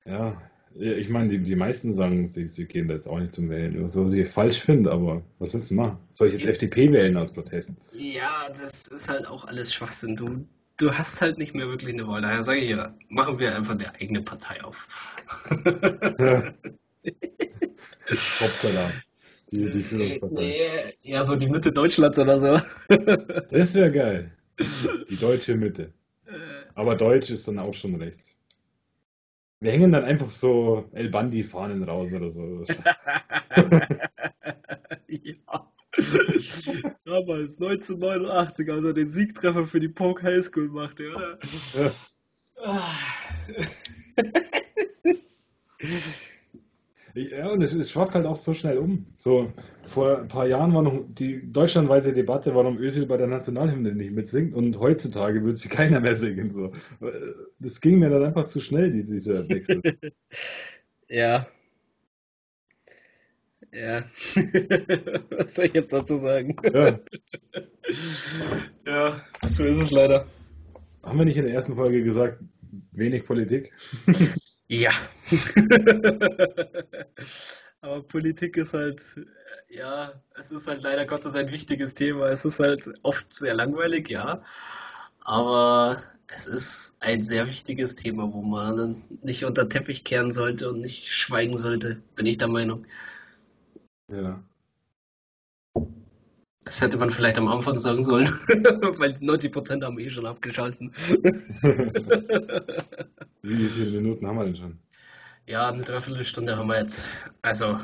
[0.05, 0.41] Ja,
[0.75, 3.87] ich meine, die, die meisten sagen, sie, sie gehen da jetzt auch nicht zum Wählen,
[3.89, 5.99] so was ich falsch finde, aber was willst du machen?
[6.15, 7.73] Soll ich jetzt FDP wählen aus Protest?
[7.93, 10.17] Ja, das ist halt auch alles Schwachsinn.
[10.17, 10.47] Du,
[10.79, 12.23] du hast halt nicht mehr wirklich eine Wahl.
[12.23, 14.89] Daher sage ich ja, machen wir einfach eine eigene Partei auf.
[16.19, 16.55] Ja.
[18.11, 18.93] Hoppala.
[19.51, 20.41] Die, die Führungspartei.
[20.41, 22.61] Nee, ja, so die Mitte Deutschlands oder so.
[23.51, 24.31] Das wäre geil.
[25.09, 25.93] Die deutsche Mitte.
[26.75, 28.37] Aber Deutsch ist dann auch schon rechts.
[29.61, 32.65] Wir hängen dann einfach so El Bandi-Fahnen raus oder so.
[35.09, 35.73] ja.
[37.05, 41.41] Damals, 1989, als er den Siegtreffer für die Poke High School machte, oder?
[41.75, 41.91] Ja.
[47.31, 49.07] Ja, und es, es schwappt halt auch so schnell um.
[49.17, 49.53] So,
[49.87, 54.13] vor ein paar Jahren war noch die deutschlandweite Debatte, warum Özil bei der Nationalhymne nicht
[54.13, 56.53] mitsingt und heutzutage würde sie keiner mehr singen.
[56.53, 56.73] So.
[57.59, 59.83] Das ging mir dann einfach zu schnell, die- dieser Wechsel.
[61.11, 61.47] Ja.
[63.73, 64.05] Ja.
[65.31, 66.57] Was soll ich jetzt dazu sagen?
[66.73, 66.99] Ja.
[68.87, 70.27] Ja, so ist es leider.
[71.03, 72.43] Haben wir nicht in der ersten Folge gesagt,
[72.93, 73.73] wenig Politik?
[74.69, 74.93] Ja.
[77.81, 79.03] Aber Politik ist halt,
[79.69, 82.29] ja, es ist halt leider Gottes ein wichtiges Thema.
[82.29, 84.43] Es ist halt oft sehr langweilig, ja.
[85.21, 90.69] Aber es ist ein sehr wichtiges Thema, wo man nicht unter den Teppich kehren sollte
[90.71, 92.87] und nicht schweigen sollte, bin ich der Meinung.
[94.09, 94.43] Ja.
[96.69, 98.29] Das hätte man vielleicht am Anfang sagen sollen,
[98.99, 100.93] weil 90% haben eh schon abgeschalten.
[103.43, 104.79] Wie viele Minuten haben wir denn schon?
[105.47, 107.05] Ja, eine Dreiviertelstunde haben wir jetzt.
[107.41, 107.79] Also,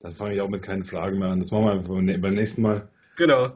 [0.00, 1.40] Dann fange ich auch mit keinen Fragen mehr an.
[1.40, 2.88] Das machen wir einfach beim nä- beim nächsten Mal.
[3.16, 3.48] genau.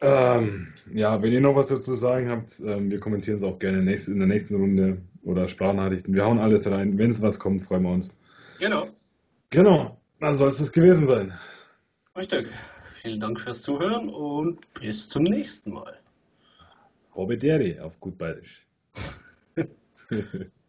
[0.00, 3.80] Ähm, ja, wenn ihr noch was dazu sagen habt, ähm, wir kommentieren es auch gerne
[3.80, 3.84] in
[4.18, 6.14] der nächsten Runde oder Sprachnachrichten.
[6.14, 6.96] Wir hauen alles rein.
[6.96, 8.16] Wenn es was kommt, freuen wir uns.
[8.58, 8.88] Genau.
[9.50, 11.38] Genau, dann soll es das gewesen sein.
[12.16, 12.48] Richtig.
[13.02, 15.98] Vielen Dank fürs Zuhören und bis zum nächsten Mal.
[17.14, 18.66] Hobbederi auf gut bayerisch.